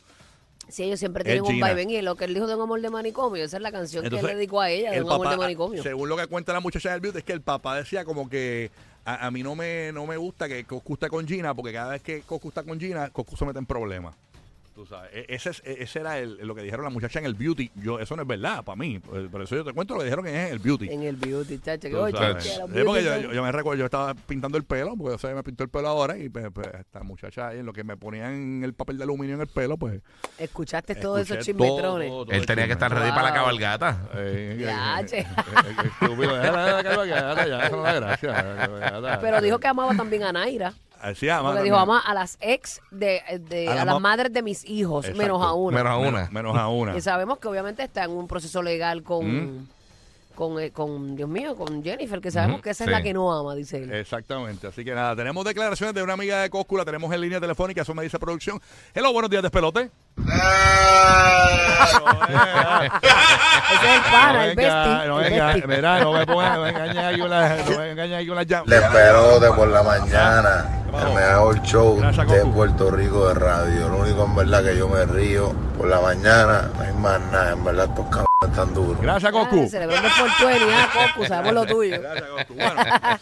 Sí, 0.69 0.83
ellos 0.83 0.99
siempre 0.99 1.23
tienen 1.23 1.41
un 1.43 1.59
vaivén 1.59 1.89
y 1.89 1.99
lo 2.03 2.15
que 2.15 2.25
él 2.25 2.33
dijo 2.35 2.45
de 2.45 2.53
un 2.53 2.61
amor 2.61 2.79
de 2.79 2.91
manicomio, 2.91 3.43
esa 3.43 3.57
es 3.57 3.63
la 3.63 3.71
canción 3.71 4.07
que 4.07 4.15
él 4.15 4.21
dedicó 4.25 4.61
a 4.61 4.69
ella, 4.69 4.91
de 4.91 5.01
un 5.01 5.11
amor 5.11 5.29
de 5.29 5.37
manicomio. 5.37 5.81
Según 5.81 6.07
lo 6.09 6.15
que 6.15 6.27
cuenta 6.27 6.53
la 6.53 6.59
muchacha 6.59 6.91
del 6.91 7.01
beauty, 7.01 7.17
es 7.17 7.23
que 7.23 7.33
el 7.33 7.41
papá 7.41 7.75
decía 7.75 8.05
como 8.05 8.29
que 8.29 8.69
a, 9.05 9.31
mí 9.31 9.43
no 9.43 9.55
me, 9.55 9.91
no 9.91 10.05
me 10.05 10.17
gusta 10.17 10.47
que 10.47 10.63
Coscu 10.65 10.93
esté 10.93 11.09
con 11.09 11.27
Gina, 11.27 11.53
porque 11.53 11.73
cada 11.73 11.91
vez 11.91 12.01
que 12.01 12.21
Coscu 12.21 12.49
está 12.49 12.63
con 12.63 12.79
Gina, 12.79 13.09
Coscu 13.09 13.35
se 13.35 13.45
mete 13.45 13.59
en 13.59 13.65
problemas. 13.65 14.15
Tú 14.79 14.85
sabes, 14.85 15.09
e- 15.13 15.25
ese, 15.27 15.49
es- 15.49 15.61
e- 15.65 15.83
ese 15.83 15.99
era 15.99 16.19
el- 16.19 16.37
lo 16.37 16.55
que 16.55 16.61
dijeron 16.63 16.85
la 16.85 16.89
muchacha 16.89 17.19
en 17.19 17.25
el 17.25 17.33
beauty. 17.33 17.69
Yo, 17.75 17.99
eso 17.99 18.15
no 18.15 18.21
es 18.21 18.27
verdad 18.29 18.63
para 18.63 18.77
mí. 18.77 18.97
Por 18.99 19.29
por 19.29 19.41
eso 19.41 19.57
yo 19.57 19.65
te 19.65 19.73
cuento 19.73 19.93
lo 19.93 19.99
que 19.99 20.05
dijeron 20.05 20.25
en 20.25 20.35
el 20.35 20.59
beauty. 20.59 20.87
En 20.89 21.03
el 21.03 21.17
beauty, 21.17 21.59
chacho, 21.59 21.89
que 21.89 21.93
Tú 21.93 21.97
oye, 21.99 22.17
sabes. 22.17 22.35
que 22.35 22.41
Sí, 22.43 22.49
los 22.51 22.59
porque 22.69 22.81
beauty 22.83 23.03
yo, 23.03 23.13
son- 23.13 23.21
yo- 23.23 23.33
yo 23.33 23.43
me 23.43 23.51
recuerdo, 23.51 23.77
yo 23.79 23.83
estaba 23.85 24.13
pintando 24.13 24.57
el 24.57 24.63
pelo, 24.63 24.95
porque 24.95 25.15
o 25.15 25.17
sea, 25.17 25.35
me 25.35 25.43
pintó 25.43 25.65
el 25.65 25.69
pelo 25.69 25.89
ahora 25.89 26.17
y 26.17 26.29
pues, 26.29 26.45
pues, 26.53 26.67
esta 26.79 27.03
muchacha 27.03 27.49
ahí, 27.49 27.59
en 27.59 27.65
lo 27.65 27.73
que 27.73 27.83
me 27.83 27.97
ponían 27.97 28.63
el 28.63 28.73
papel 28.73 28.97
de 28.97 29.03
aluminio 29.03 29.35
en 29.35 29.41
el 29.41 29.47
pelo, 29.47 29.75
pues... 29.75 30.01
Escuchaste 30.37 30.95
todos 30.95 31.19
esos 31.19 31.39
chismetrones. 31.45 32.07
todo, 32.07 32.23
todo 32.23 32.31
Él 32.33 32.39
el 32.39 32.45
tenía 32.45 32.63
que 32.63 32.71
chisme. 32.75 32.85
estar 32.85 32.93
ready 32.97 33.09
para 33.11 33.23
la 33.23 33.29
Wow. 33.31 33.35
cabalgata. 33.41 34.09
Eh, 34.15 34.55
eh, 34.59 34.61
Ya, 34.63 35.01
eh, 35.01 35.05
che. 35.05 35.19
eh, 35.19 35.25
eh, 35.27 35.87
estúpido, 35.99 36.37
déjala 36.37 36.65
de 36.65 36.71
la 36.71 36.83
cabalgata, 36.89 37.47
ya, 37.49 37.65
eso 37.67 37.75
no 37.75 37.81
da 37.83 37.93
gracia, 37.95 38.29
la 38.31 38.55
cabalgata. 38.65 39.19
Pero 39.19 39.41
dijo 39.41 39.59
que 39.59 39.67
amaba 39.67 39.93
también 39.93 40.23
a 40.23 40.31
Naira. 40.31 40.73
Así 41.01 41.27
Porque 41.27 41.43
también. 41.43 41.63
dijo, 41.63 41.77
ama 41.77 41.99
a 41.99 42.13
las 42.13 42.37
ex 42.41 42.81
de, 42.91 43.21
de- 43.49 43.67
A 43.67 43.71
a, 43.71 43.75
la 43.75 43.85
las 43.85 43.93
ma- 43.95 43.99
madres 43.99 44.33
de 44.33 44.41
mis 44.41 44.65
hijos, 44.65 45.05
Exacto. 45.05 45.21
menos 45.21 45.41
a 45.45 45.53
una. 45.53 45.77
Menos 45.77 45.91
a 45.93 45.97
una. 45.97 46.11
Menos, 46.11 46.31
menos 46.33 46.57
a 46.57 46.67
una. 46.67 46.97
Y 46.97 47.01
sabemos 47.01 47.39
que 47.39 47.47
obviamente 47.47 47.83
está 47.83 48.03
en 48.03 48.11
un 48.11 48.27
proceso 48.27 48.61
legal 48.61 49.01
con, 49.03 49.59
Mm. 49.61 49.67
Con, 50.39 50.57
eh, 50.57 50.71
con, 50.71 51.17
Dios 51.17 51.27
mío, 51.27 51.53
con 51.53 51.83
Jennifer, 51.83 52.21
que 52.21 52.31
sabemos 52.31 52.55
Ujú, 52.59 52.63
que 52.63 52.69
esa 52.69 52.85
sí. 52.85 52.89
es 52.89 52.95
la 52.95 53.03
que 53.03 53.13
no 53.13 53.29
ama, 53.37 53.55
dice 53.55 53.83
él. 53.83 53.91
Exactamente. 53.93 54.67
Así 54.67 54.85
que 54.85 54.95
nada, 54.95 55.13
tenemos 55.13 55.43
declaraciones 55.43 55.93
de 55.93 56.01
una 56.01 56.13
amiga 56.13 56.41
de 56.41 56.49
Coscu, 56.49 56.77
la 56.77 56.85
tenemos 56.85 57.13
en 57.13 57.19
línea 57.19 57.41
telefónica, 57.41 57.81
eso 57.81 57.93
me 57.93 58.03
dice 58.03 58.17
producción. 58.17 58.57
Hello, 58.93 59.11
buenos 59.11 59.29
días, 59.29 59.43
despelote. 59.43 59.81
Ese 59.81 60.29
es 63.85 63.95
el 63.95 64.01
pana, 64.11 64.45
el 64.45 64.55
venga, 64.55 64.85
bestie. 64.87 65.07
no 65.09 65.19
el 65.19 65.29
venga, 65.29 65.45
bestie. 65.47 65.67
mira, 65.67 65.99
no 65.99 66.13
me 66.13 66.25
pongas, 66.25 66.55
no 66.55 66.63
me 66.63 66.69
engañes 66.69 67.03
aquí 67.03 67.19
con 67.19 67.29
las, 67.29 67.69
no 67.69 67.77
me 67.77 67.91
engañes 67.91 68.17
aquí 68.17 68.27
con 68.27 68.35
las 68.37 68.45
llamas. 68.47 68.67
Despelote 68.69 69.47
por 69.51 69.67
la 69.67 69.83
mañana. 69.83 70.65
El 70.87 71.13
mejor 71.15 71.61
show 71.63 71.97
Gracias, 71.99 72.27
de 72.31 72.39
Goku. 72.39 72.53
Puerto 72.53 72.91
Rico 72.91 73.27
de 73.27 73.33
radio. 73.35 73.89
Lo 73.89 73.97
único 73.97 74.23
en 74.25 74.35
verdad 74.35 74.63
que 74.63 74.77
yo 74.77 74.87
me 74.87 75.05
río 75.05 75.51
por 75.77 75.87
la 75.87 75.99
mañana. 75.99 76.69
No 76.75 76.81
hay 76.81 76.93
más 76.93 77.19
nada. 77.31 77.51
En 77.51 77.63
verdad 77.63 77.85
estos 77.89 78.05
cabrones 78.05 78.28
están 78.47 78.73
duros. 78.73 79.01
Gracias, 79.01 79.31
Coscu. 79.31 79.63
Ah, 79.65 79.67
celebrando 79.69 80.09
por 80.17 80.47
20, 80.47 80.65
ah, 80.73 80.89
Cocu, 81.13 81.27
sabemos 81.27 81.53
lo 81.53 81.65
tuyo. 81.65 81.95
Gracias, 82.01 82.29
Goku. 82.29 82.53
Bueno, 82.53 83.19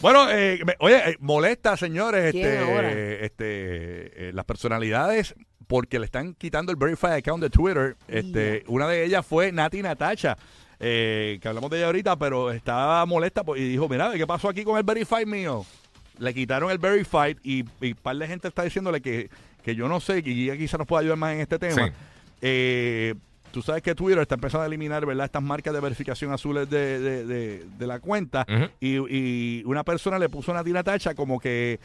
bueno, 0.00 0.30
eh, 0.30 0.60
me- 0.64 0.76
oye, 0.78 1.10
eh, 1.10 1.16
molesta, 1.20 1.76
señores, 1.76 2.30
¿Quién 2.32 2.46
este, 2.46 2.58
ahora? 2.58 2.90
este, 2.92 4.28
eh, 4.28 4.32
las 4.32 4.44
personalidades 4.44 5.34
porque 5.66 5.98
le 5.98 6.04
están 6.06 6.34
quitando 6.34 6.72
el 6.72 6.76
verified 6.76 7.12
account 7.12 7.42
de 7.42 7.50
Twitter. 7.50 7.96
Este, 8.08 8.64
una 8.66 8.88
de 8.88 9.04
ellas 9.04 9.24
fue 9.24 9.52
Nati 9.52 9.82
Natacha. 9.82 10.36
eh, 10.80 11.38
que 11.42 11.48
hablamos 11.48 11.70
de 11.70 11.76
ella 11.78 11.86
ahorita, 11.86 12.16
pero 12.16 12.50
estaba 12.50 13.04
molesta 13.06 13.42
y 13.56 13.68
dijo, 13.68 13.88
mira, 13.88 14.12
¿qué 14.14 14.26
pasó 14.26 14.48
aquí 14.48 14.64
con 14.64 14.78
el 14.78 14.82
verified 14.82 15.26
mío? 15.26 15.64
Le 16.18 16.34
quitaron 16.34 16.70
el 16.70 16.78
verified 16.78 17.36
y, 17.42 17.64
y 17.80 17.92
un 17.92 17.98
par 18.02 18.16
de 18.16 18.26
gente 18.26 18.48
está 18.48 18.62
diciéndole 18.64 19.00
que, 19.00 19.30
que 19.62 19.74
yo 19.74 19.88
no 19.88 20.00
sé, 20.00 20.22
que 20.22 20.30
ella 20.32 20.56
quizá 20.56 20.76
nos 20.78 20.86
pueda 20.86 21.00
ayudar 21.02 21.18
más 21.18 21.34
en 21.34 21.40
este 21.40 21.58
tema. 21.58 21.86
Sí. 21.86 21.92
Eh, 22.42 23.14
tú 23.52 23.62
sabes 23.62 23.82
que 23.82 23.94
Twitter 23.94 24.20
está 24.22 24.34
empezando 24.36 24.62
a 24.64 24.66
eliminar 24.66 25.04
¿verdad? 25.06 25.26
estas 25.26 25.42
marcas 25.42 25.72
de 25.74 25.80
verificación 25.80 26.32
azules 26.32 26.68
de, 26.70 26.98
de- 27.00 27.24
de- 27.26 27.64
de 27.78 27.86
la 27.86 27.98
cuenta 28.00 28.46
y, 28.80 28.96
y 29.14 29.62
una 29.64 29.84
persona 29.84 30.18
le 30.18 30.28
puso 30.28 30.52
una 30.52 30.62
tira 30.64 30.82
tacha 30.82 31.14
como 31.14 31.38
que 31.40 31.80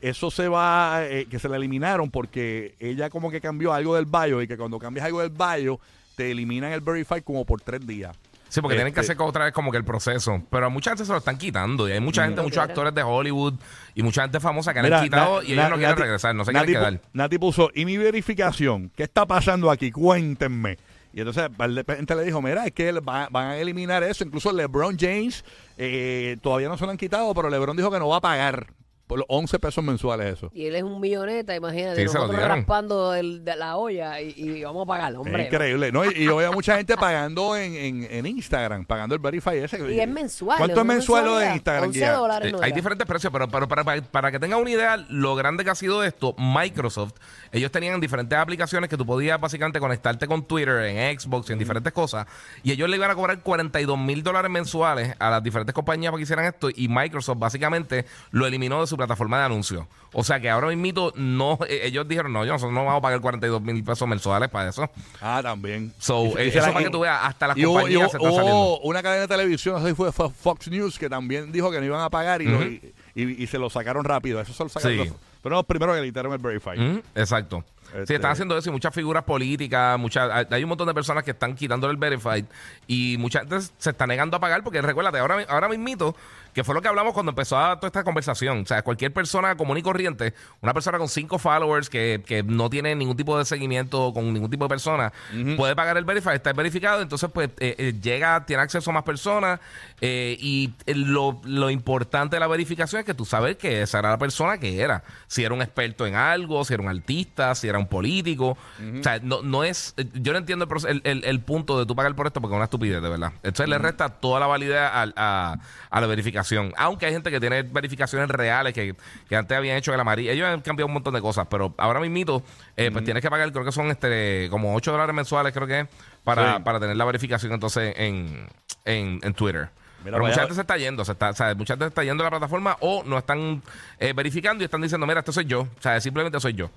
eso 0.00 0.30
se 0.30 0.48
va, 0.48 1.04
eh, 1.04 1.26
que 1.30 1.38
se 1.38 1.48
la 1.48 1.56
eliminaron 1.56 2.10
porque 2.10 2.74
ella 2.78 3.08
como 3.10 3.30
que 3.30 3.40
cambió 3.40 3.72
algo 3.72 3.94
del 3.94 4.06
bio 4.06 4.42
y 4.42 4.46
que 4.48 4.56
cuando 4.56 4.78
cambias 4.78 5.06
algo 5.06 5.20
del 5.20 5.30
bio 5.30 5.80
te 6.16 6.30
eliminan 6.30 6.72
el 6.72 6.80
verify 6.80 7.22
como 7.22 7.44
por 7.44 7.60
tres 7.60 7.86
días. 7.86 8.14
Sí, 8.50 8.60
porque 8.60 8.76
tienen 8.76 8.94
que 8.94 9.00
Este- 9.00 9.14
hacer 9.14 9.22
otra 9.26 9.46
vez 9.46 9.52
como 9.54 9.72
que 9.72 9.78
el 9.78 9.84
proceso. 9.84 10.40
Pero 10.48 10.66
a 10.66 10.68
mucha 10.68 10.90
gente 10.90 11.04
se 11.04 11.10
lo 11.10 11.18
están 11.18 11.36
quitando. 11.36 11.88
Y 11.88 11.92
hay 11.92 11.98
mucha 12.00 12.24
gente, 12.24 12.40
muchos 12.40 12.62
actores 12.62 12.94
de 12.94 13.02
Hollywood 13.02 13.54
y 13.96 14.02
mucha 14.04 14.22
gente 14.22 14.38
famosa 14.38 14.72
que 14.72 14.78
le 14.80 14.84
Mira, 14.84 14.98
han 14.98 15.04
quitado 15.04 15.40
Na- 15.40 15.48
y 15.48 15.52
ellos 15.54 15.64
Na- 15.64 15.70
no 15.70 15.76
quieren 15.76 15.96
Nati- 15.96 16.00
regresar, 16.02 16.34
no 16.36 16.44
se 16.44 16.52
Nati 16.52 16.66
quieren 16.66 16.82
quedar. 16.98 17.00
Nati 17.14 17.38
puso, 17.38 17.70
¿y 17.74 17.84
mi 17.84 17.96
verificación? 17.96 18.92
¿Qué 18.94 19.02
está 19.02 19.26
pasando 19.26 19.72
aquí? 19.72 19.90
Cuéntenme. 19.90 20.78
Y 21.14 21.20
entonces 21.20 21.48
de 21.56 21.66
repente 21.68 22.14
le 22.16 22.24
dijo, 22.24 22.42
mira, 22.42 22.66
es 22.66 22.72
que 22.72 22.90
va- 22.92 23.28
van 23.30 23.46
a 23.50 23.56
eliminar 23.56 24.02
eso. 24.02 24.24
Incluso 24.24 24.52
LeBron 24.52 24.96
James 24.98 25.44
eh, 25.78 26.36
todavía 26.42 26.68
no 26.68 26.76
se 26.76 26.84
lo 26.84 26.90
han 26.90 26.96
quitado, 26.96 27.32
pero 27.34 27.48
LeBron 27.48 27.76
dijo 27.76 27.90
que 27.90 28.00
no 28.00 28.08
va 28.08 28.16
a 28.16 28.20
pagar 28.20 28.66
por 29.06 29.18
los 29.18 29.26
11 29.28 29.58
pesos 29.58 29.84
mensuales 29.84 30.32
eso. 30.34 30.50
Y 30.54 30.66
él 30.66 30.76
es 30.76 30.82
un 30.82 31.00
milloneta, 31.00 31.54
imagínate, 31.54 31.96
Sí, 31.96 32.08
se 32.08 32.14
lo 32.14 32.20
nosotros 32.20 32.36
dieron. 32.38 32.56
raspando 32.58 33.14
el- 33.14 33.44
de 33.44 33.56
la 33.56 33.76
olla 33.76 34.20
y, 34.20 34.32
y 34.36 34.64
vamos 34.64 34.84
a 34.84 34.86
pagar, 34.86 35.14
hombre. 35.16 35.42
Es 35.42 35.52
increíble. 35.52 35.92
¿no? 35.92 36.04
Y, 36.04 36.14
y 36.16 36.24
yo 36.24 36.36
veo 36.36 36.52
mucha 36.52 36.76
gente 36.76 36.96
pagando 36.96 37.56
en, 37.56 37.74
en, 37.74 38.06
en 38.10 38.26
Instagram, 38.26 38.84
pagando 38.86 39.14
el 39.14 39.20
Verify 39.20 39.58
ese. 39.58 39.78
Y 39.92 40.00
es 40.00 40.08
mensual. 40.08 40.56
¿Cuánto 40.58 40.76
es 40.80 40.82
una 40.84 40.94
mensual 40.94 41.24
lo 41.26 41.36
de 41.36 41.46
mensualidad. 41.50 41.54
Instagram? 41.56 41.88
11 41.88 41.98
Guía? 41.98 42.12
dólares 42.12 42.48
Eh, 42.48 42.52
no 42.52 42.58
hay 42.62 42.68
era. 42.70 42.76
diferentes 42.76 43.06
precios, 43.06 43.32
pero, 43.32 43.48
pero 43.48 43.68
para, 43.68 43.84
para, 43.84 44.02
para 44.02 44.32
que 44.32 44.38
tengan 44.40 44.60
una 44.60 44.70
idea, 44.70 44.96
lo 45.10 45.34
grande 45.36 45.64
que 45.64 45.70
ha 45.70 45.74
sido 45.74 46.02
esto, 46.02 46.34
Microsoft, 46.38 47.12
ellos 47.52 47.70
tenían 47.70 48.00
diferentes 48.00 48.38
aplicaciones 48.38 48.88
que 48.88 48.96
tú 48.96 49.04
podías 49.04 49.38
básicamente 49.40 49.80
conectarte 49.80 50.26
con 50.26 50.44
Twitter, 50.44 50.80
en 50.84 51.18
Xbox, 51.20 51.50
en 51.50 51.58
diferentes 51.58 51.92
cosas, 51.92 52.26
y 52.62 52.72
ellos 52.72 52.88
le 52.88 52.96
iban 52.96 53.10
a 53.10 53.14
cobrar 53.14 53.40
42 53.42 53.98
mil 53.98 54.22
dólares 54.22 54.50
mensuales 54.50 55.14
a 55.18 55.30
las 55.30 55.42
diferentes 55.42 55.74
compañías 55.74 56.10
para 56.10 56.18
que 56.18 56.22
hicieran 56.22 56.46
esto, 56.46 56.68
y 56.74 56.88
Microsoft 56.88 57.38
básicamente 57.38 58.06
lo 58.30 58.46
eliminó 58.46 58.80
de 58.80 58.86
su 58.86 58.93
plataforma 58.96 59.38
de 59.38 59.44
anuncios. 59.44 59.86
O 60.12 60.22
sea 60.22 60.38
que 60.40 60.48
ahora 60.48 60.68
mismo 60.68 61.12
no, 61.16 61.58
eh, 61.68 61.80
ellos 61.84 62.06
dijeron, 62.06 62.32
no, 62.32 62.44
yo 62.44 62.52
nosotros 62.52 62.72
no 62.72 62.84
vamos 62.84 62.98
a 62.98 63.02
pagar 63.02 63.20
42 63.20 63.60
mil 63.62 63.82
pesos 63.82 64.06
mensuales 64.06 64.48
para 64.48 64.70
eso. 64.70 64.88
Ah, 65.20 65.40
también. 65.42 65.92
So, 65.98 66.26
Y- 66.26 66.28
eh, 66.42 66.44
y 66.46 66.48
eso 66.50 66.60
la- 66.60 66.72
para 66.72 66.84
que 66.84 66.90
tú 66.90 67.00
veas, 67.00 67.18
hasta 67.22 67.48
las 67.48 67.56
y 67.56 67.62
y 67.62 67.64
compañías 67.64 68.10
se 68.12 68.16
están 68.16 68.30
hubo 68.30 68.36
saliendo. 68.36 68.80
una 68.80 69.02
cadena 69.02 69.22
de 69.22 69.28
televisión, 69.28 69.84
si 69.86 69.94
fue 69.94 70.10
Fo- 70.10 70.32
Fox 70.32 70.68
News, 70.68 70.98
que 70.98 71.08
también 71.08 71.50
dijo 71.50 71.70
que 71.70 71.80
no 71.80 71.84
iban 71.86 72.00
a 72.00 72.10
pagar 72.10 72.42
y, 72.42 72.46
lo- 72.46 72.62
y, 72.62 72.92
y- 73.14 73.42
y 73.42 73.46
se 73.48 73.58
lo 73.58 73.68
sacaron 73.70 74.04
rápido. 74.04 74.40
Eso 74.40 74.52
se 74.52 74.62
lo 74.62 74.68
sacaron. 74.68 74.98
Sí. 74.98 75.04
los- 75.10 75.16
pero 75.42 75.56
no, 75.56 75.62
primero 75.64 75.92
que 75.92 76.00
le 76.00 76.06
quitaron 76.06 76.32
el 76.32 76.38
Verify. 76.38 77.02
Exacto. 77.14 77.64
Sí, 77.84 78.00
Este- 78.00 78.14
están 78.14 78.30
haciendo 78.32 78.56
eso 78.56 78.70
y 78.70 78.72
muchas 78.72 78.94
figuras 78.94 79.22
políticas, 79.24 79.98
muchas, 79.98 80.46
hay- 80.50 80.62
un 80.64 80.68
montón 80.70 80.88
de 80.88 80.94
personas 80.94 81.22
que 81.22 81.32
están 81.32 81.54
quitándole 81.54 81.92
el 81.92 81.98
verified 81.98 82.44
y 82.88 83.16
mucha 83.18 83.40
gente 83.40 83.60
se 83.60 83.90
está 83.90 84.06
negando 84.06 84.36
a 84.36 84.40
pagar 84.40 84.64
porque 84.64 84.80
recuérdate, 84.80 85.18
ahora, 85.18 85.44
ahora 85.48 85.68
mismito, 85.68 86.16
que 86.54 86.64
fue 86.64 86.74
lo 86.74 86.80
que 86.80 86.88
hablamos 86.88 87.12
cuando 87.12 87.30
empezó 87.30 87.58
a- 87.58 87.76
toda 87.76 87.88
esta 87.88 88.04
conversación, 88.04 88.62
o 88.62 88.66
sea, 88.66 88.82
cualquier 88.82 89.12
persona 89.12 89.56
común 89.56 89.76
y 89.76 89.82
corriente, 89.82 90.32
una 90.62 90.72
persona 90.72 90.98
con 90.98 91.08
cinco 91.08 91.38
followers 91.38 91.90
que, 91.90 92.22
que 92.24 92.42
no 92.42 92.70
tiene 92.70 92.94
ningún 92.94 93.16
tipo 93.16 93.36
de 93.36 93.44
seguimiento 93.44 94.12
con 94.14 94.32
ningún 94.32 94.50
tipo 94.50 94.64
de 94.64 94.68
persona, 94.68 95.12
puede 95.56 95.74
pagar 95.76 95.96
el 95.96 96.04
verified, 96.04 96.34
está 96.34 96.52
verificado, 96.52 97.02
entonces 97.02 97.28
pues 97.34 97.50
eh, 97.58 97.74
eh, 97.78 97.94
llega, 98.00 98.46
tiene 98.46 98.62
acceso 98.62 98.90
a 98.90 98.94
más 98.94 99.02
personas 99.02 99.60
eh, 100.00 100.36
y 100.40 100.72
lo, 100.86 101.40
lo 101.44 101.70
importante 101.70 102.36
de 102.36 102.40
la 102.40 102.46
verificación 102.46 103.00
es 103.00 103.06
que 103.06 103.14
tú 103.14 103.24
sabes 103.24 103.56
que 103.56 103.82
esa 103.82 103.98
era 103.98 104.10
la 104.10 104.18
persona 104.18 104.58
que 104.58 104.80
era, 104.80 105.02
si 105.26 105.42
era 105.44 105.54
un 105.54 105.62
experto 105.62 106.06
en 106.06 106.14
algo, 106.14 106.64
si 106.64 106.74
era 106.74 106.82
un 106.82 106.88
artista, 106.88 107.54
si 107.54 107.68
era 107.68 107.78
un 107.78 107.86
político, 107.86 108.56
o 109.00 109.02
sea, 109.02 109.18
no, 109.22 109.42
no 109.42 109.64
es, 109.64 109.94
yo 110.14 110.32
no 110.32 110.38
entiendo 110.38 110.68
el, 110.86 110.88
el, 110.88 111.00
el- 111.04 111.24
el 111.24 111.40
punto 111.40 111.78
de 111.78 111.86
tú 111.86 111.96
pagar 111.96 112.14
por 112.14 112.26
esto 112.26 112.40
porque 112.40 112.54
es 112.54 112.56
una 112.56 112.64
estupidez, 112.64 113.02
de 113.02 113.08
verdad. 113.08 113.32
Entonces 113.42 113.68
le 113.68 113.78
resta 113.78 114.08
toda 114.08 114.38
la 114.40 114.46
validez 114.46 114.78
al- 114.78 115.14
a, 115.16 115.56
a 115.90 116.00
la 116.00 116.06
verificación, 116.06 116.43
aunque 116.76 117.06
hay 117.06 117.12
gente 117.12 117.30
que 117.30 117.40
tiene 117.40 117.62
verificaciones 117.62 118.28
reales 118.28 118.72
que, 118.72 118.94
que 119.28 119.36
antes 119.36 119.56
habían 119.56 119.76
hecho 119.76 119.92
el 119.94 120.00
amarillo, 120.00 120.30
ellos 120.32 120.46
han 120.48 120.60
cambiado 120.60 120.86
un 120.86 120.94
montón 120.94 121.14
de 121.14 121.20
cosas, 121.20 121.46
pero 121.50 121.74
ahora 121.78 122.00
mismito, 122.00 122.42
eh, 122.76 122.90
pues 122.90 123.04
tienes 123.04 123.22
que 123.22 123.30
pagar, 123.30 123.50
creo 123.52 123.64
que 123.64 123.72
son 123.72 123.88
este 123.90 124.48
como 124.50 124.74
8 124.74 124.92
dólares 124.92 125.14
mensuales, 125.14 125.52
creo 125.52 125.66
que 125.66 125.80
es, 125.80 125.86
para, 126.24 126.56
Sí. 126.56 126.62
para 126.62 126.80
tener 126.80 126.96
la 126.96 127.04
verificación 127.04 127.52
entonces 127.52 127.94
en, 127.96 128.46
en, 128.84 129.20
en 129.22 129.34
Twitter. 129.34 129.68
Mira, 130.04 130.18
Pero 130.18 130.26
mucha 130.26 130.40
gente 130.40 130.54
se 130.54 130.60
está 130.60 130.76
yendo, 130.76 131.02
se 131.02 131.12
está, 131.12 131.30
o 131.30 131.34
sea, 131.34 131.54
mucha 131.54 131.74
gente 131.74 131.86
está 131.86 132.04
yendo 132.04 132.22
a 132.22 132.26
la 132.26 132.30
plataforma 132.30 132.76
o 132.80 133.02
no 133.04 133.16
están 133.16 133.62
eh, 133.98 134.12
verificando 134.14 134.62
y 134.62 134.66
están 134.66 134.82
diciendo, 134.82 135.06
mira, 135.06 135.20
este 135.20 135.32
soy 135.32 135.46
yo. 135.46 135.62
O 135.62 135.80
sea, 135.80 135.98
simplemente 135.98 136.38
soy 136.40 136.52
yo. 136.52 136.70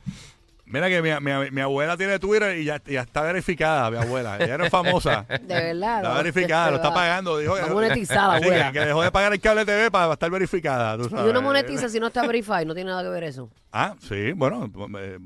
Mira 0.69 0.89
que 0.89 1.01
mi, 1.01 1.09
mi- 1.21 1.51
mi 1.51 1.61
abuela 1.61 1.95
tiene 1.95 2.19
Twitter 2.19 2.57
y 2.57 2.65
ya, 2.65 2.81
ya 2.85 3.01
está 3.01 3.21
verificada, 3.21 3.89
mi 3.89 3.97
abuela. 3.97 4.37
Ella 4.37 4.57
no 4.57 4.65
es 4.65 4.69
famosa. 4.69 5.25
De 5.29 5.37
verdad. 5.55 5.97
Está 5.97 6.09
¿no? 6.09 6.15
verificada, 6.15 6.69
lo 6.71 6.75
está 6.75 6.93
pagando. 6.93 7.37
Dijo, 7.37 7.53
va 7.55 7.67
monetizada, 7.67 8.37
que, 8.41 8.45
abuela. 8.47 8.71
que 8.73 8.79
dejó 8.81 9.01
de 9.01 9.11
pagar 9.11 9.31
el 9.31 9.39
cable 9.39 9.63
TV 9.65 9.89
para 9.89 10.11
estar 10.11 10.29
verificada. 10.29 10.97
tú 10.97 11.09
Y 11.09 11.29
uno 11.29 11.41
monetiza 11.41 11.87
si 11.87 11.99
no 12.01 12.07
está 12.07 12.27
verified, 12.27 12.65
no 12.65 12.75
tiene 12.75 12.89
nada 12.89 13.01
que 13.03 13.09
ver 13.09 13.23
eso. 13.23 13.49
Ah, 13.71 13.95
sí, 13.99 14.31
bueno, 14.31 14.71
eh, 14.97 15.17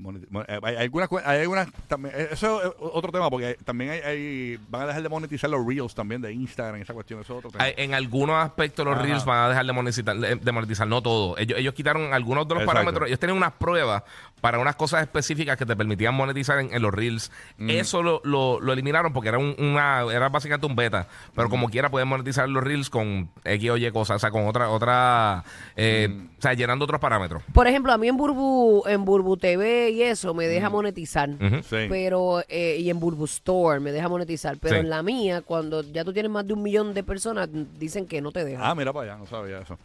eh, 0.48 0.60
hay, 0.64 0.76
algunas, 0.78 1.08
cue- 1.10 1.22
hay 1.24 1.42
algunas 1.42 1.72
también, 1.88 2.14
eh, 2.18 2.30
eso 2.32 2.62
es 2.64 2.72
otro 2.80 3.12
tema 3.12 3.30
porque 3.30 3.56
también 3.64 3.92
hay, 3.92 4.00
hay- 4.00 4.60
van 4.68 4.82
a 4.82 4.86
dejar 4.88 5.04
de 5.04 5.10
monetizar 5.10 5.50
los 5.50 5.66
reels 5.66 5.94
también 5.94 6.22
de 6.22 6.34
Instagram, 6.34 6.82
esa 6.82 6.94
cuestión, 6.94 7.22
eso 7.22 7.34
es 7.34 7.38
otro 7.38 7.52
tema. 7.52 7.64
Hay- 7.64 7.76
En 7.78 7.94
algunos 7.94 8.36
aspectos 8.44 8.84
los 8.84 8.96
Ajá. 8.96 9.04
Reels 9.04 9.26
van 9.26 9.46
a 9.46 9.50
dejar 9.50 9.66
de 9.66 9.72
monetizar, 9.74 10.16
de 10.18 10.52
monetizar, 10.52 10.88
no 10.88 11.02
todo. 11.04 11.38
Ellos, 11.38 11.58
ellos 11.60 11.74
quitaron 11.76 12.14
algunos 12.14 12.48
de 12.48 12.56
los 12.56 12.64
Exacto. 12.64 12.80
parámetros. 12.80 13.08
Ellos 13.08 13.20
tienen 13.20 13.38
unas 13.38 13.54
pruebas 13.54 14.04
para 14.42 14.58
unas 14.58 14.76
cosas 14.76 15.02
específicas 15.04 15.56
que 15.56 15.68
te 15.68 15.76
permitían 15.76 16.16
monetizar 16.16 16.58
en, 16.60 16.74
en 16.74 16.82
los 16.82 16.92
Reels. 16.92 17.32
Mm. 17.60 17.70
Eso 17.70 18.02
lo, 18.02 18.22
lo- 18.24 18.60
lo 18.60 18.74
eliminaron 18.74 19.14
porque 19.14 19.30
era 19.30 19.38
un- 19.38 19.56
una 19.60 20.02
era 20.12 20.30
básicamente 20.30 20.66
un 20.66 20.76
beta. 20.76 21.08
Pero 21.36 21.48
Mm. 21.48 21.52
como 21.52 21.70
quiera 21.70 21.90
pueden 21.92 22.08
monetizar 22.08 22.50
los 22.50 22.64
Reels 22.64 22.90
con 22.90 23.30
X 23.46 23.70
o 23.70 23.78
Y 23.78 23.92
cosas, 23.92 24.16
o 24.16 24.20
sea, 24.20 24.32
con 24.32 24.48
otra, 24.48 24.70
otra 24.70 25.44
eh, 25.76 26.08
Mm. 26.10 26.30
o 26.40 26.42
sea, 26.42 26.54
llenando 26.56 26.86
otros 26.86 27.00
parámetros. 27.00 27.44
Por 27.54 27.68
ejemplo, 27.68 27.94
a 27.94 27.98
mí 28.00 28.08
en 28.08 28.18
Burbu, 28.34 28.84
en 28.88 29.06
Burbu 29.06 29.38
TV 29.38 29.90
y 29.92 30.04
eso 30.04 30.34
me 30.34 30.48
deja 30.48 30.70
monetizar. 30.70 31.30
Ujú. 31.30 31.58
Sí. 31.70 31.86
Pero, 31.90 32.42
eh, 32.48 32.78
y 32.80 32.90
en 32.90 33.00
Burbu 33.00 33.26
Store 33.26 33.80
me 33.80 33.92
deja 33.92 34.08
monetizar. 34.10 34.58
Pero 34.60 34.76
Sí. 34.76 34.80
en 34.82 34.90
la 34.90 35.04
mía, 35.04 35.42
cuando 35.42 35.82
ya 35.84 36.04
tú 36.04 36.14
tienes 36.14 36.32
más 36.32 36.46
de 36.48 36.54
un 36.54 36.64
millón 36.64 36.94
de 36.94 37.04
personas, 37.04 37.50
dicen 37.78 38.06
que 38.08 38.22
no 38.22 38.32
te 38.32 38.44
dejan. 38.46 38.64
Ah, 38.66 38.76
mira 38.76 38.92
para 38.94 39.12
allá, 39.14 39.18
no 39.20 39.26
sabía 39.28 39.60
eso. 39.60 39.78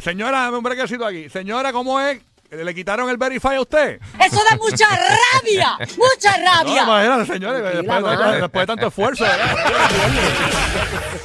Señora, 0.00 0.42
dame 0.42 0.56
un 0.58 0.62
brequecito 0.62 1.04
aquí. 1.04 1.28
Señora, 1.28 1.72
¿cómo 1.72 2.00
es? 2.00 2.20
¿Le 2.50 2.74
quitaron 2.74 3.08
el 3.08 3.16
verify 3.16 3.54
a 3.54 3.60
usted? 3.60 4.00
Eso 4.26 4.40
da 4.50 4.56
mucha 4.56 4.84
rabia, 4.88 5.78
mucha 5.96 6.36
No, 6.38 6.44
rabia. 6.64 6.82
imagínate, 6.82 7.32
señores, 7.32 7.62
después, 7.62 8.62
de 8.62 8.66
tanto 8.66 8.86
esfuerzo, 8.88 9.22
¿verdad? 9.22 9.56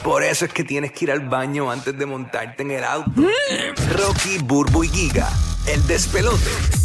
Por 0.04 0.24
eso 0.24 0.46
es 0.46 0.54
que 0.54 0.64
tienes 0.64 0.92
que 0.92 1.06
ir 1.06 1.12
al 1.12 1.22
baño 1.22 1.72
antes 1.72 1.98
de 1.98 2.06
montarte 2.06 2.62
en 2.62 2.72
el 2.72 2.84
auto. 2.84 3.10
Rocky, 3.98 4.38
Burbu 4.44 4.84
y 4.84 4.88
Giga, 4.90 5.28
el 5.68 5.86
despelote. 5.88 6.85